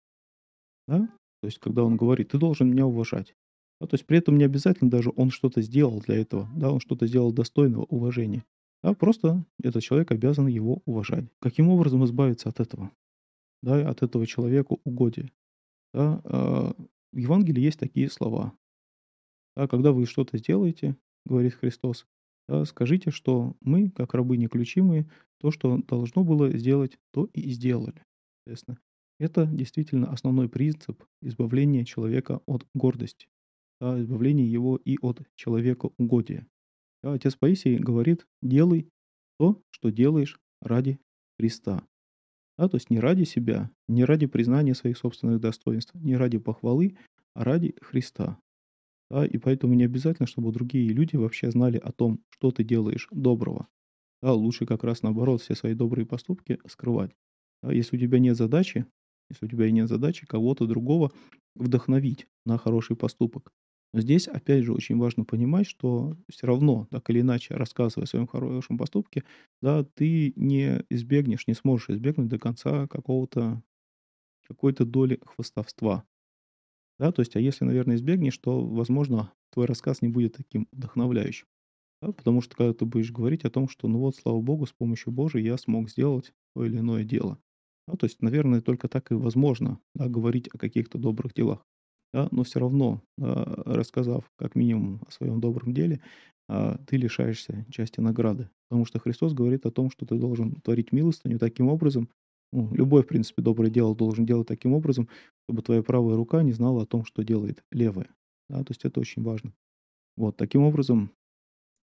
Да? 0.86 1.08
То 1.40 1.46
есть, 1.46 1.58
когда 1.58 1.84
он 1.84 1.96
говорит, 1.96 2.28
ты 2.28 2.38
должен 2.38 2.70
меня 2.70 2.86
уважать. 2.86 3.34
Да, 3.80 3.86
то 3.86 3.94
есть, 3.94 4.06
при 4.06 4.18
этом 4.18 4.36
не 4.36 4.44
обязательно 4.44 4.90
даже 4.90 5.10
он 5.16 5.30
что-то 5.30 5.62
сделал 5.62 6.00
для 6.00 6.16
этого, 6.16 6.48
да, 6.54 6.70
он 6.70 6.80
что-то 6.80 7.06
сделал 7.06 7.32
достойного 7.32 7.84
уважения. 7.84 8.44
Да, 8.82 8.94
просто 8.94 9.44
этот 9.62 9.82
человек 9.82 10.10
обязан 10.10 10.46
его 10.46 10.82
уважать. 10.84 11.24
Каким 11.38 11.68
образом 11.68 12.04
избавиться 12.04 12.48
от 12.48 12.60
этого? 12.60 12.90
Да, 13.62 13.88
от 13.88 14.02
этого 14.02 14.26
человека 14.26 14.76
угодия. 14.84 15.30
Да, 15.92 16.20
э, 16.24 16.72
в 17.12 17.16
Евангелии 17.16 17.62
есть 17.62 17.78
такие 17.78 18.10
слова. 18.10 18.54
А 19.54 19.68
когда 19.68 19.92
вы 19.92 20.06
что-то 20.06 20.38
сделаете, 20.38 20.96
говорит 21.26 21.54
Христос, 21.54 22.06
да, 22.50 22.64
скажите, 22.64 23.12
что 23.12 23.56
мы, 23.60 23.90
как 23.90 24.12
рабы 24.12 24.36
неключимые, 24.36 25.08
то, 25.38 25.52
что 25.52 25.78
должно 25.78 26.24
было 26.24 26.50
сделать, 26.50 26.98
то 27.12 27.26
и 27.32 27.48
сделали. 27.50 28.02
Соответственно, 28.40 28.78
это 29.20 29.46
действительно 29.46 30.10
основной 30.10 30.48
принцип 30.48 31.04
избавления 31.22 31.84
человека 31.84 32.40
от 32.46 32.66
гордости, 32.74 33.28
да, 33.80 34.00
избавления 34.00 34.46
его 34.46 34.76
и 34.76 34.98
от 35.00 35.22
человека 35.36 35.90
угодия. 35.96 36.44
Да, 37.04 37.12
отец 37.12 37.36
Паисий 37.36 37.78
говорит, 37.78 38.26
делай 38.42 38.88
то, 39.38 39.62
что 39.70 39.90
делаешь 39.90 40.40
ради 40.60 40.98
Христа. 41.38 41.86
Да, 42.58 42.68
то 42.68 42.76
есть 42.78 42.90
не 42.90 42.98
ради 42.98 43.22
себя, 43.22 43.70
не 43.86 44.04
ради 44.04 44.26
признания 44.26 44.74
своих 44.74 44.98
собственных 44.98 45.40
достоинств, 45.40 45.94
не 45.94 46.16
ради 46.16 46.38
похвалы, 46.38 46.96
а 47.34 47.44
ради 47.44 47.76
Христа. 47.80 48.40
Да, 49.10 49.26
и 49.26 49.38
поэтому 49.38 49.74
не 49.74 49.84
обязательно, 49.84 50.26
чтобы 50.26 50.52
другие 50.52 50.88
люди 50.90 51.16
вообще 51.16 51.50
знали 51.50 51.78
о 51.78 51.92
том, 51.92 52.20
что 52.30 52.50
ты 52.52 52.62
делаешь 52.64 53.08
доброго. 53.10 53.66
Да, 54.22 54.34
лучше 54.34 54.66
как 54.66 54.84
раз 54.84 55.02
наоборот 55.02 55.42
все 55.42 55.54
свои 55.54 55.74
добрые 55.74 56.06
поступки 56.06 56.58
скрывать. 56.68 57.12
Да, 57.62 57.72
если 57.72 57.96
у 57.96 58.00
тебя 58.00 58.18
нет 58.18 58.36
задачи, 58.36 58.86
если 59.30 59.46
у 59.46 59.48
тебя 59.48 59.70
нет 59.70 59.88
задачи 59.88 60.26
кого-то 60.26 60.66
другого 60.66 61.12
вдохновить 61.56 62.26
на 62.46 62.58
хороший 62.58 62.96
поступок. 62.96 63.52
Но 63.92 64.00
здесь, 64.00 64.28
опять 64.28 64.64
же, 64.64 64.72
очень 64.74 64.98
важно 64.98 65.24
понимать, 65.24 65.66
что 65.66 66.16
все 66.30 66.46
равно, 66.46 66.88
так 66.90 67.10
или 67.10 67.20
иначе, 67.22 67.54
рассказывая 67.54 68.04
о 68.04 68.08
своем 68.08 68.26
хорошем 68.28 68.78
поступке, 68.78 69.24
да, 69.62 69.84
ты 69.84 70.32
не 70.36 70.84
избегнешь, 70.90 71.46
не 71.48 71.54
сможешь 71.54 71.90
избегнуть 71.90 72.28
до 72.28 72.38
конца 72.38 72.86
какого-то 72.88 73.62
какой-то 74.48 74.84
доли 74.86 75.20
хвостовства. 75.24 76.04
Да, 77.00 77.12
то 77.12 77.20
есть, 77.22 77.36
а 77.36 77.40
если, 77.40 77.64
наверное, 77.64 77.96
избегнешь, 77.96 78.38
то, 78.38 78.64
возможно, 78.66 79.32
твой 79.52 79.66
рассказ 79.66 80.02
не 80.02 80.08
будет 80.08 80.36
таким 80.36 80.68
вдохновляющим. 80.72 81.46
Да, 82.02 82.12
потому 82.12 82.42
что 82.42 82.56
когда 82.56 82.74
ты 82.74 82.84
будешь 82.86 83.12
говорить 83.12 83.44
о 83.44 83.50
том, 83.50 83.68
что 83.68 83.88
ну 83.88 83.98
вот, 84.00 84.16
слава 84.16 84.40
богу, 84.40 84.66
с 84.66 84.72
помощью 84.72 85.12
Божией 85.12 85.46
я 85.46 85.58
смог 85.58 85.90
сделать 85.90 86.32
то 86.54 86.64
или 86.64 86.78
иное 86.78 87.04
дело. 87.04 87.38
Да, 87.88 87.96
то 87.96 88.06
есть, 88.06 88.22
наверное, 88.22 88.60
только 88.62 88.88
так 88.88 89.12
и 89.12 89.14
возможно 89.14 89.80
да, 89.94 90.08
говорить 90.08 90.48
о 90.54 90.58
каких-то 90.58 90.98
добрых 90.98 91.34
делах. 91.34 91.64
Да, 92.14 92.28
но 92.32 92.44
все 92.44 92.60
равно, 92.60 93.02
да, 93.18 93.44
рассказав 93.66 94.30
как 94.36 94.54
минимум 94.56 95.02
о 95.08 95.12
своем 95.12 95.40
добром 95.40 95.74
деле, 95.74 96.02
а, 96.48 96.78
ты 96.86 96.96
лишаешься 96.96 97.66
части 97.70 98.00
награды. 98.00 98.50
Потому 98.68 98.86
что 98.86 98.98
Христос 99.00 99.34
говорит 99.34 99.66
о 99.66 99.70
том, 99.70 99.90
что 99.90 100.06
ты 100.06 100.16
должен 100.16 100.56
творить 100.62 100.92
милостыню 100.92 101.38
таким 101.38 101.68
образом, 101.68 102.10
ну, 102.52 102.68
любое, 102.74 103.02
в 103.02 103.06
принципе, 103.06 103.42
доброе 103.42 103.70
дело 103.70 103.94
должен 103.94 104.26
делать 104.26 104.48
таким 104.48 104.72
образом, 104.72 105.08
чтобы 105.44 105.62
твоя 105.62 105.82
правая 105.82 106.16
рука 106.16 106.42
не 106.42 106.52
знала 106.52 106.82
о 106.82 106.86
том, 106.86 107.04
что 107.04 107.22
делает 107.22 107.62
левая. 107.70 108.08
Да, 108.48 108.58
то 108.64 108.70
есть 108.70 108.84
это 108.84 109.00
очень 109.00 109.22
важно. 109.22 109.52
Вот, 110.16 110.36
таким 110.36 110.62
образом, 110.62 111.12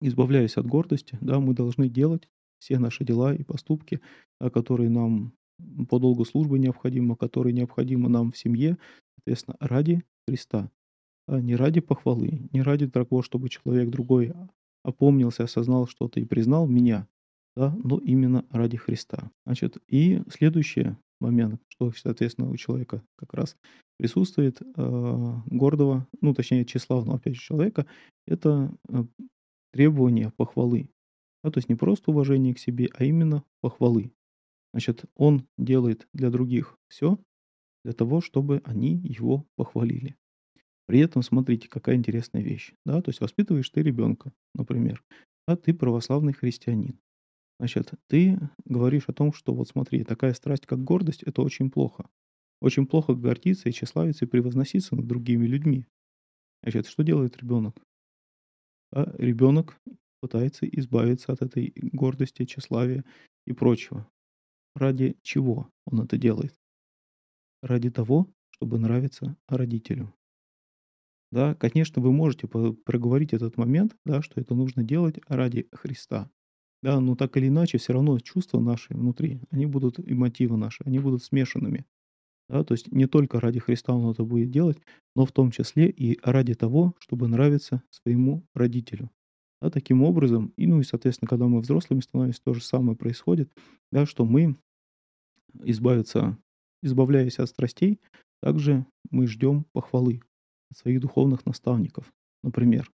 избавляясь 0.01 0.57
от 0.57 0.67
гордости, 0.67 1.17
да, 1.21 1.39
мы 1.39 1.53
должны 1.53 1.89
делать 1.89 2.29
все 2.59 2.79
наши 2.79 3.03
дела 3.03 3.33
и 3.33 3.43
поступки, 3.43 4.01
да, 4.39 4.49
которые 4.49 4.89
нам 4.89 5.33
по 5.89 5.99
долгу 5.99 6.25
службы 6.25 6.59
необходимы, 6.59 7.15
которые 7.15 7.53
необходимы 7.53 8.09
нам 8.09 8.31
в 8.31 8.37
семье, 8.37 8.77
соответственно, 9.15 9.57
ради 9.59 10.03
Христа. 10.27 10.71
А 11.27 11.39
не 11.41 11.55
ради 11.55 11.81
похвалы, 11.81 12.49
не 12.51 12.61
ради 12.61 12.87
того, 12.89 13.21
чтобы 13.21 13.49
человек 13.49 13.89
другой 13.89 14.33
опомнился, 14.83 15.43
осознал 15.43 15.87
что-то 15.87 16.19
и 16.19 16.25
признал 16.25 16.67
меня, 16.67 17.07
да, 17.55 17.75
но 17.83 17.97
именно 17.97 18.45
ради 18.49 18.77
Христа. 18.77 19.31
Значит, 19.45 19.77
и 19.87 20.21
следующий 20.29 20.95
момент, 21.19 21.61
что, 21.67 21.91
соответственно, 21.91 22.49
у 22.49 22.55
человека 22.57 23.03
как 23.17 23.33
раз 23.33 23.55
присутствует 23.97 24.61
э, 24.61 25.33
гордого, 25.45 26.07
ну, 26.21 26.33
точнее, 26.33 26.65
тщеславного, 26.65 27.17
опять 27.17 27.35
же, 27.35 27.41
человека, 27.41 27.85
это 28.25 28.73
э, 28.89 29.03
требование 29.71 30.31
похвалы. 30.35 30.89
Да, 31.43 31.51
то 31.51 31.57
есть 31.57 31.69
не 31.69 31.75
просто 31.75 32.11
уважение 32.11 32.53
к 32.53 32.59
себе, 32.59 32.89
а 32.93 33.03
именно 33.03 33.43
похвалы. 33.61 34.11
Значит, 34.73 35.05
он 35.15 35.47
делает 35.57 36.07
для 36.13 36.29
других 36.29 36.77
все 36.87 37.19
для 37.83 37.93
того, 37.93 38.21
чтобы 38.21 38.61
они 38.63 38.95
его 38.95 39.45
похвалили. 39.55 40.15
При 40.85 40.99
этом, 40.99 41.23
смотрите, 41.23 41.67
какая 41.69 41.95
интересная 41.95 42.41
вещь. 42.41 42.73
Да? 42.85 43.01
То 43.01 43.09
есть 43.09 43.21
воспитываешь 43.21 43.69
ты 43.69 43.81
ребенка, 43.81 44.33
например, 44.53 45.03
а 45.47 45.55
ты 45.55 45.73
православный 45.73 46.33
христианин. 46.33 46.99
Значит, 47.61 47.91
ты 48.07 48.39
говоришь 48.65 49.03
о 49.05 49.13
том, 49.13 49.31
что 49.31 49.53
вот 49.53 49.67
смотри, 49.67 50.03
такая 50.03 50.33
страсть, 50.33 50.65
как 50.65 50.83
гордость, 50.83 51.21
это 51.21 51.43
очень 51.43 51.69
плохо. 51.69 52.09
Очень 52.59 52.87
плохо 52.87 53.13
гордиться 53.13 53.69
и 53.69 53.71
тщеславиться 53.71 54.25
и 54.25 54.27
превозноситься 54.27 54.95
над 54.95 55.05
другими 55.05 55.45
людьми. 55.45 55.85
Значит, 56.63 56.87
что 56.87 57.03
делает 57.03 57.37
ребенок? 57.37 57.75
А 58.91 59.13
ребенок 59.19 59.79
пытается 60.21 60.65
избавиться 60.65 61.33
от 61.33 61.43
этой 61.43 61.71
гордости, 61.75 62.45
тщеславия 62.45 63.05
и 63.45 63.53
прочего. 63.53 64.09
Ради 64.75 65.17
чего 65.21 65.69
он 65.85 66.01
это 66.01 66.17
делает? 66.17 66.55
Ради 67.61 67.91
того, 67.91 68.27
чтобы 68.49 68.79
нравиться 68.79 69.37
родителю. 69.47 70.11
Да, 71.31 71.53
конечно, 71.53 72.01
вы 72.01 72.11
можете 72.11 72.47
проговорить 72.47 73.33
этот 73.33 73.55
момент, 73.57 73.95
да, 74.03 74.23
что 74.23 74.41
это 74.41 74.55
нужно 74.55 74.81
делать 74.81 75.19
ради 75.27 75.69
Христа. 75.71 76.31
Да, 76.83 76.99
но 76.99 77.15
так 77.15 77.37
или 77.37 77.47
иначе 77.47 77.77
все 77.77 77.93
равно 77.93 78.19
чувства 78.19 78.59
наши 78.59 78.93
внутри, 78.93 79.41
они 79.51 79.65
будут 79.67 79.99
и 79.99 80.13
мотивы 80.13 80.57
наши, 80.57 80.83
они 80.83 80.99
будут 80.99 81.23
смешанными. 81.23 81.85
Да, 82.49 82.63
то 82.63 82.73
есть 82.73 82.91
не 82.91 83.07
только 83.07 83.39
ради 83.39 83.59
Христа 83.59 83.93
он 83.95 84.11
это 84.11 84.23
будет 84.23 84.51
делать, 84.51 84.79
но 85.15 85.25
в 85.25 85.31
том 85.31 85.51
числе 85.51 85.89
и 85.89 86.19
ради 86.23 86.55
того, 86.55 86.95
чтобы 86.99 87.27
нравиться 87.27 87.83
своему 87.91 88.45
родителю. 88.55 89.11
Да, 89.61 89.69
таким 89.71 90.03
образом, 90.03 90.53
и, 90.57 90.67
ну 90.67 90.79
и, 90.81 90.83
соответственно, 90.83 91.29
когда 91.29 91.47
мы 91.47 91.61
взрослыми 91.61 92.01
становимся, 92.01 92.41
то 92.43 92.53
же 92.53 92.63
самое 92.63 92.97
происходит, 92.97 93.51
да, 93.91 94.05
что 94.05 94.25
мы 94.25 94.57
избавиться, 95.63 96.37
избавляясь 96.81 97.39
от 97.39 97.49
страстей, 97.49 97.99
также 98.41 98.85
мы 99.09 99.27
ждем 99.27 99.65
похвалы 99.73 100.21
от 100.71 100.77
своих 100.77 100.99
духовных 101.01 101.45
наставников, 101.45 102.11
например. 102.43 102.91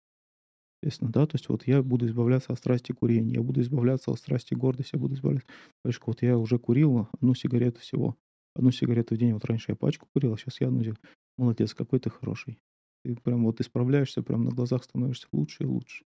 Естественно, 0.84 1.12
да, 1.12 1.26
то 1.26 1.36
есть 1.36 1.48
вот 1.48 1.66
я 1.66 1.82
буду 1.82 2.06
избавляться 2.08 2.52
от 2.52 2.60
страсти 2.60 2.92
курения, 2.92 3.36
я 3.36 3.42
буду 3.42 3.62
избавляться 3.62 4.12
от 4.12 4.20
страсти 4.20 4.54
гордости, 4.54 4.92
я 4.96 5.00
буду 5.00 5.16
избавляться. 5.16 5.48
Пашка, 5.82 6.04
вот 6.08 6.22
я 6.22 6.38
уже 6.38 6.60
курил 6.60 7.08
одну 7.14 7.36
сигарету 7.36 7.80
всего, 7.80 8.18
одну 8.54 8.72
сигарету 8.72 9.16
в 9.16 9.18
день. 9.18 9.34
Вот 9.34 9.46
раньше 9.46 9.72
я 9.72 9.76
пачку 9.78 10.08
курил, 10.14 10.34
а 10.34 10.38
сейчас 10.38 10.60
я 10.60 10.68
одну. 10.68 10.84
Молодец, 11.38 11.74
какой 11.74 12.00
ты 12.00 12.10
хороший. 12.10 12.60
Ты 13.06 13.16
прям 13.16 13.46
вот 13.46 13.62
исправляешься, 13.62 14.22
прям 14.24 14.44
на 14.44 14.52
глазах 14.52 14.84
становишься 14.84 15.28
лучше 15.32 15.64
и 15.64 15.68
лучше. 15.68 16.04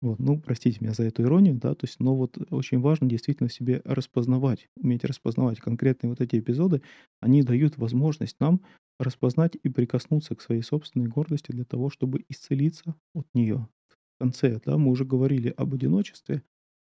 Вот, 0.00 0.18
ну, 0.20 0.40
простите 0.40 0.78
меня 0.80 0.92
за 0.92 1.04
эту 1.04 1.22
иронию, 1.22 1.54
да, 1.54 1.74
то 1.74 1.84
есть, 1.86 1.98
но 1.98 2.14
вот 2.14 2.36
очень 2.50 2.80
важно 2.80 3.08
действительно 3.08 3.48
себе 3.48 3.82
распознавать, 3.84 4.68
уметь 4.76 5.04
распознавать 5.04 5.58
конкретные 5.60 6.10
вот 6.10 6.20
эти 6.20 6.38
эпизоды, 6.38 6.82
они 7.20 7.42
дают 7.42 7.78
возможность 7.78 8.36
нам 8.38 8.60
распознать 8.98 9.56
и 9.62 9.68
прикоснуться 9.68 10.34
к 10.34 10.40
своей 10.40 10.62
собственной 10.62 11.06
гордости 11.06 11.52
для 11.52 11.64
того, 11.64 11.90
чтобы 11.90 12.24
исцелиться 12.28 12.94
от 13.14 13.26
нее. 13.34 13.68
В 14.16 14.18
конце, 14.20 14.60
да, 14.64 14.76
мы 14.76 14.90
уже 14.90 15.04
говорили 15.04 15.54
об 15.56 15.74
одиночестве, 15.74 16.42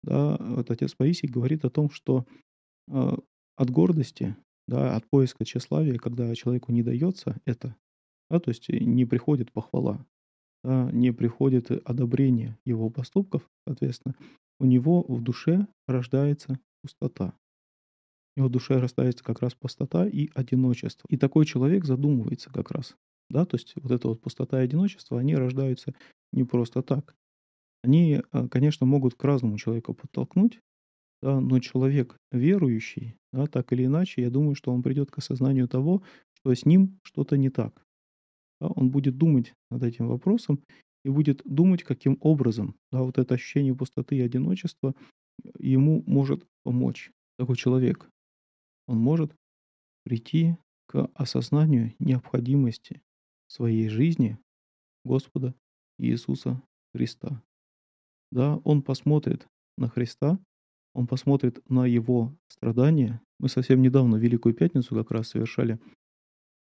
да, 0.04 0.38
вот 0.40 0.72
отец 0.72 0.94
Паисий 0.96 1.28
говорит 1.28 1.66
о 1.66 1.70
том, 1.70 1.90
что 1.90 2.26
э, 2.90 3.18
от 3.56 3.70
гордости, 3.70 4.36
да, 4.68 4.96
от 4.96 5.10
поиска 5.10 5.44
тщеславия, 5.44 5.98
когда 5.98 6.34
человеку 6.36 6.72
не 6.72 6.84
дается 6.84 7.42
это, 7.46 7.76
да, 8.30 8.40
то 8.40 8.50
есть 8.50 8.70
не 8.70 9.06
приходит 9.06 9.52
похвала, 9.52 10.06
да, 10.64 10.90
не 10.92 11.12
приходит 11.12 11.72
одобрение 11.72 12.58
его 12.66 12.90
поступков, 12.90 13.50
соответственно, 13.68 14.16
у 14.60 14.66
него 14.66 15.04
в 15.04 15.22
душе 15.22 15.68
рождается 15.88 16.60
пустота. 16.82 17.34
Него 18.38 18.48
в 18.48 18.52
душе 18.52 18.78
рождается 18.78 19.24
как 19.24 19.42
раз 19.42 19.54
пустота 19.56 20.08
и 20.08 20.30
одиночество. 20.34 21.08
И 21.10 21.18
такой 21.18 21.46
человек 21.46 21.86
задумывается 21.86 22.50
как 22.52 22.72
раз. 22.72 22.96
Да, 23.30 23.46
то 23.46 23.58
есть 23.58 23.74
вот 23.76 23.92
эта 23.92 24.08
вот 24.08 24.22
пустота 24.22 24.62
и 24.62 24.64
одиночество, 24.64 25.20
они 25.20 25.36
рождаются 25.36 25.94
не 26.32 26.46
просто 26.46 26.82
так. 26.82 27.16
Они, 27.84 28.22
а, 28.32 28.48
конечно, 28.48 28.86
могут 28.86 29.16
к 29.16 29.24
разному 29.24 29.58
человеку 29.58 29.94
подтолкнуть, 29.94 30.60
да, 31.22 31.42
но 31.42 31.60
человек 31.60 32.16
верующий, 32.32 33.16
да, 33.34 33.48
так 33.48 33.74
или 33.74 33.86
иначе, 33.86 34.22
я 34.22 34.30
думаю, 34.30 34.56
что 34.56 34.72
он 34.72 34.82
придет 34.82 35.12
к 35.12 35.18
осознанию 35.18 35.68
того, 35.68 36.04
что 36.36 36.54
с 36.54 36.66
ним 36.66 37.00
что-то 37.04 37.36
не 37.38 37.50
так 37.50 37.84
да, 38.60 38.68
он 38.68 38.90
будет 38.90 39.18
думать 39.18 39.54
над 39.70 39.84
этим 39.84 40.08
вопросом 40.08 40.64
и 41.04 41.10
будет 41.10 41.42
думать, 41.46 41.84
каким 41.84 42.18
образом 42.22 42.76
да, 42.92 43.04
вот 43.04 43.18
это 43.18 43.36
ощущение 43.36 43.76
пустоты 43.76 44.18
и 44.18 44.22
одиночества 44.22 44.96
ему 45.60 46.04
может 46.06 46.46
помочь. 46.64 47.12
Такой 47.38 47.56
человек, 47.56 48.10
он 48.88 48.98
может 48.98 49.36
прийти 50.04 50.58
к 50.88 51.10
осознанию 51.14 51.94
необходимости 52.00 53.02
своей 53.48 53.90
жизни 53.90 54.38
Господа 55.04 55.54
Иисуса 56.00 56.62
Христа. 56.94 57.44
Да, 58.32 58.58
он 58.64 58.82
посмотрит 58.82 59.48
на 59.78 59.90
Христа, 59.90 60.40
он 60.94 61.08
посмотрит 61.08 61.60
на 61.70 61.86
его 61.86 62.34
страдания. 62.50 63.22
Мы 63.40 63.50
совсем 63.50 63.82
недавно, 63.82 64.16
Великую 64.16 64.56
Пятницу, 64.56 64.96
как 64.96 65.12
раз 65.12 65.30
совершали 65.30 65.80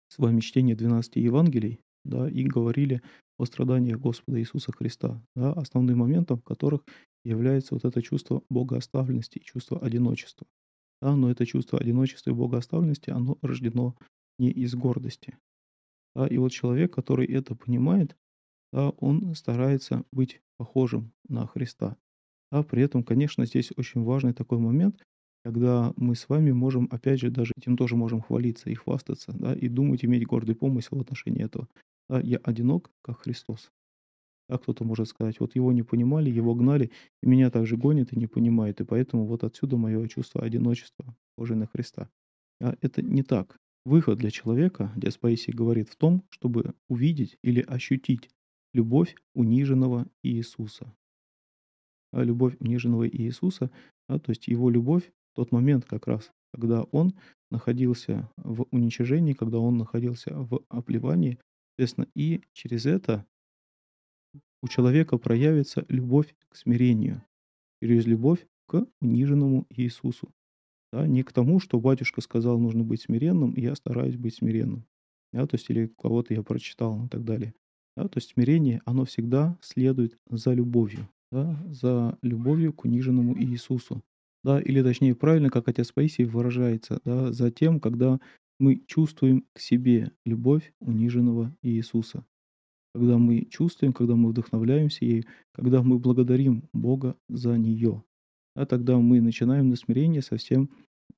с 0.09 0.17
вами 0.17 0.41
чтение 0.41 0.75
12 0.75 1.15
Евангелий, 1.17 1.79
да, 2.03 2.29
и 2.29 2.43
говорили 2.43 3.01
о 3.37 3.45
страданиях 3.45 3.99
Господа 3.99 4.39
Иисуса 4.39 4.71
Христа, 4.71 5.23
да, 5.35 5.53
основным 5.53 5.99
моментом 5.99 6.41
которых 6.41 6.81
является 7.23 7.75
вот 7.75 7.85
это 7.85 8.01
чувство 8.01 8.43
богооставленности 8.49 9.39
и 9.39 9.43
чувство 9.43 9.79
одиночества. 9.79 10.47
Да, 11.01 11.15
но 11.15 11.31
это 11.31 11.45
чувство 11.45 11.79
одиночества 11.79 12.31
и 12.31 12.33
богооставленности, 12.33 13.09
оно 13.09 13.37
рождено 13.41 13.95
не 14.37 14.51
из 14.51 14.75
гордости. 14.75 15.37
Да, 16.15 16.27
и 16.27 16.37
вот 16.37 16.51
человек, 16.51 16.93
который 16.93 17.27
это 17.27 17.55
понимает, 17.55 18.17
да, 18.73 18.89
он 18.91 19.35
старается 19.35 20.05
быть 20.11 20.41
похожим 20.57 21.13
на 21.29 21.47
Христа. 21.47 21.97
Да, 22.51 22.63
при 22.63 22.83
этом, 22.83 23.03
конечно, 23.03 23.45
здесь 23.45 23.71
очень 23.77 24.03
важный 24.03 24.33
такой 24.33 24.59
момент, 24.59 25.05
когда 25.45 25.93
мы 25.97 26.15
с 26.15 26.29
вами 26.29 26.51
можем, 26.51 26.87
опять 26.91 27.19
же, 27.21 27.31
даже 27.31 27.53
этим 27.57 27.77
тоже 27.77 27.95
можем 27.95 28.21
хвалиться 28.21 28.69
и 28.69 28.75
хвастаться, 28.75 29.33
да, 29.33 29.53
и 29.55 29.69
думать, 29.69 30.05
иметь 30.05 30.27
гордый 30.27 30.55
помысел 30.55 30.97
в 30.97 31.01
отношении 31.01 31.43
этого. 31.45 31.69
Да, 32.09 32.19
я 32.21 32.37
одинок, 32.39 32.91
как 33.03 33.21
Христос. 33.21 33.71
Да, 34.49 34.57
кто-то 34.57 34.83
может 34.83 35.07
сказать, 35.07 35.39
вот 35.39 35.55
его 35.55 35.71
не 35.71 35.83
понимали, 35.83 36.31
его 36.31 36.55
гнали, 36.55 36.89
и 37.21 37.27
меня 37.27 37.51
также 37.51 37.77
гонят 37.77 38.11
и 38.11 38.17
не 38.17 38.25
понимают, 38.25 38.81
и 38.81 38.83
поэтому 38.83 39.27
вот 39.27 39.43
отсюда 39.43 39.77
мое 39.77 40.07
чувство 40.07 40.41
одиночества, 40.41 41.15
похожее 41.35 41.57
на 41.57 41.67
Христа. 41.67 42.09
А 42.59 42.75
это 42.81 43.03
не 43.03 43.21
так. 43.21 43.57
Выход 43.85 44.17
для 44.17 44.31
человека, 44.31 44.91
Диас 44.95 45.17
Паисий 45.17 45.53
говорит, 45.53 45.87
в 45.87 45.95
том, 45.95 46.23
чтобы 46.31 46.73
увидеть 46.89 47.37
или 47.43 47.61
ощутить 47.61 48.29
любовь 48.73 49.15
униженного 49.35 50.07
Иисуса. 50.23 50.93
А 52.11 52.23
любовь 52.23 52.55
униженного 52.59 53.07
Иисуса, 53.07 53.69
да, 54.07 54.17
то 54.17 54.31
есть 54.31 54.47
его 54.47 54.71
любовь 54.71 55.11
тот 55.35 55.51
момент 55.51 55.85
как 55.85 56.07
раз, 56.07 56.31
когда 56.53 56.83
он 56.83 57.13
находился 57.51 58.29
в 58.37 58.65
уничижении, 58.71 59.33
когда 59.33 59.59
он 59.59 59.77
находился 59.77 60.33
в 60.33 60.63
оплевании, 60.69 61.39
соответственно, 61.77 62.07
и 62.15 62.41
через 62.53 62.87
это 62.87 63.25
у 64.61 64.67
человека 64.67 65.17
проявится 65.17 65.85
любовь 65.89 66.35
к 66.49 66.55
смирению, 66.55 67.23
через 67.81 68.05
любовь 68.05 68.45
к 68.67 68.85
униженному 69.01 69.65
Иисусу. 69.69 70.29
Да, 70.91 71.05
не 71.07 71.23
к 71.23 71.31
тому, 71.31 71.59
что 71.59 71.79
батюшка 71.79 72.21
сказал, 72.21 72.59
нужно 72.59 72.83
быть 72.83 73.01
смиренным, 73.01 73.53
и 73.53 73.61
я 73.61 73.75
стараюсь 73.75 74.17
быть 74.17 74.35
смиренным. 74.35 74.85
Да, 75.31 75.45
то 75.45 75.55
есть, 75.55 75.69
или 75.69 75.91
кого-то 75.97 76.33
я 76.33 76.41
прочитал 76.41 77.05
и 77.05 77.09
так 77.09 77.23
далее. 77.23 77.53
Да, 77.95 78.07
то 78.07 78.17
есть 78.17 78.31
смирение, 78.33 78.81
оно 78.85 79.05
всегда 79.05 79.57
следует 79.61 80.17
за 80.29 80.53
любовью, 80.53 81.07
да, 81.31 81.59
за 81.69 82.17
любовью 82.21 82.73
к 82.73 82.85
униженному 82.85 83.37
Иисусу 83.39 84.01
да, 84.43 84.59
или 84.59 84.81
точнее 84.81 85.15
правильно, 85.15 85.49
как 85.49 85.67
отец 85.67 85.91
Паисий 85.91 86.25
выражается, 86.25 86.99
да, 87.03 87.31
за 87.31 87.51
тем, 87.51 87.79
когда 87.79 88.19
мы 88.59 88.81
чувствуем 88.87 89.45
к 89.53 89.59
себе 89.59 90.11
любовь 90.25 90.73
униженного 90.79 91.53
Иисуса. 91.61 92.25
Когда 92.93 93.17
мы 93.17 93.45
чувствуем, 93.45 93.93
когда 93.93 94.15
мы 94.15 94.29
вдохновляемся 94.29 95.05
ей, 95.05 95.25
когда 95.53 95.83
мы 95.83 95.99
благодарим 95.99 96.69
Бога 96.73 97.15
за 97.29 97.57
нее. 97.57 98.03
Да, 98.55 98.65
тогда 98.65 98.97
мы 98.97 99.21
начинаем 99.21 99.69
на 99.69 99.75
смирение 99.75 100.21
совсем 100.21 100.69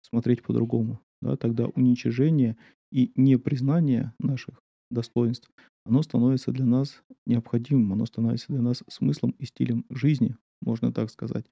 смотреть 0.01 0.43
по-другому. 0.43 0.99
Да, 1.21 1.37
тогда 1.37 1.67
уничижение 1.67 2.57
и 2.91 3.11
непризнание 3.15 4.13
наших 4.19 4.61
достоинств, 4.89 5.49
оно 5.85 6.01
становится 6.01 6.51
для 6.51 6.65
нас 6.65 7.01
необходимым, 7.25 7.93
оно 7.93 8.05
становится 8.05 8.47
для 8.49 8.61
нас 8.61 8.83
смыслом 8.89 9.31
и 9.39 9.45
стилем 9.45 9.85
жизни, 9.89 10.35
можно 10.61 10.91
так 10.91 11.09
сказать 11.09 11.45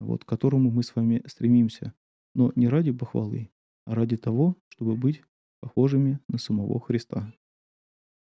вот, 0.00 0.24
к 0.24 0.28
которому 0.28 0.70
мы 0.70 0.82
с 0.82 0.94
вами 0.94 1.22
стремимся. 1.26 1.94
Но 2.34 2.52
не 2.54 2.68
ради 2.68 2.92
похвалы, 2.92 3.50
а 3.84 3.94
ради 3.94 4.16
того, 4.16 4.56
чтобы 4.68 4.96
быть 4.96 5.22
похожими 5.60 6.20
на 6.28 6.38
самого 6.38 6.80
Христа. 6.80 7.32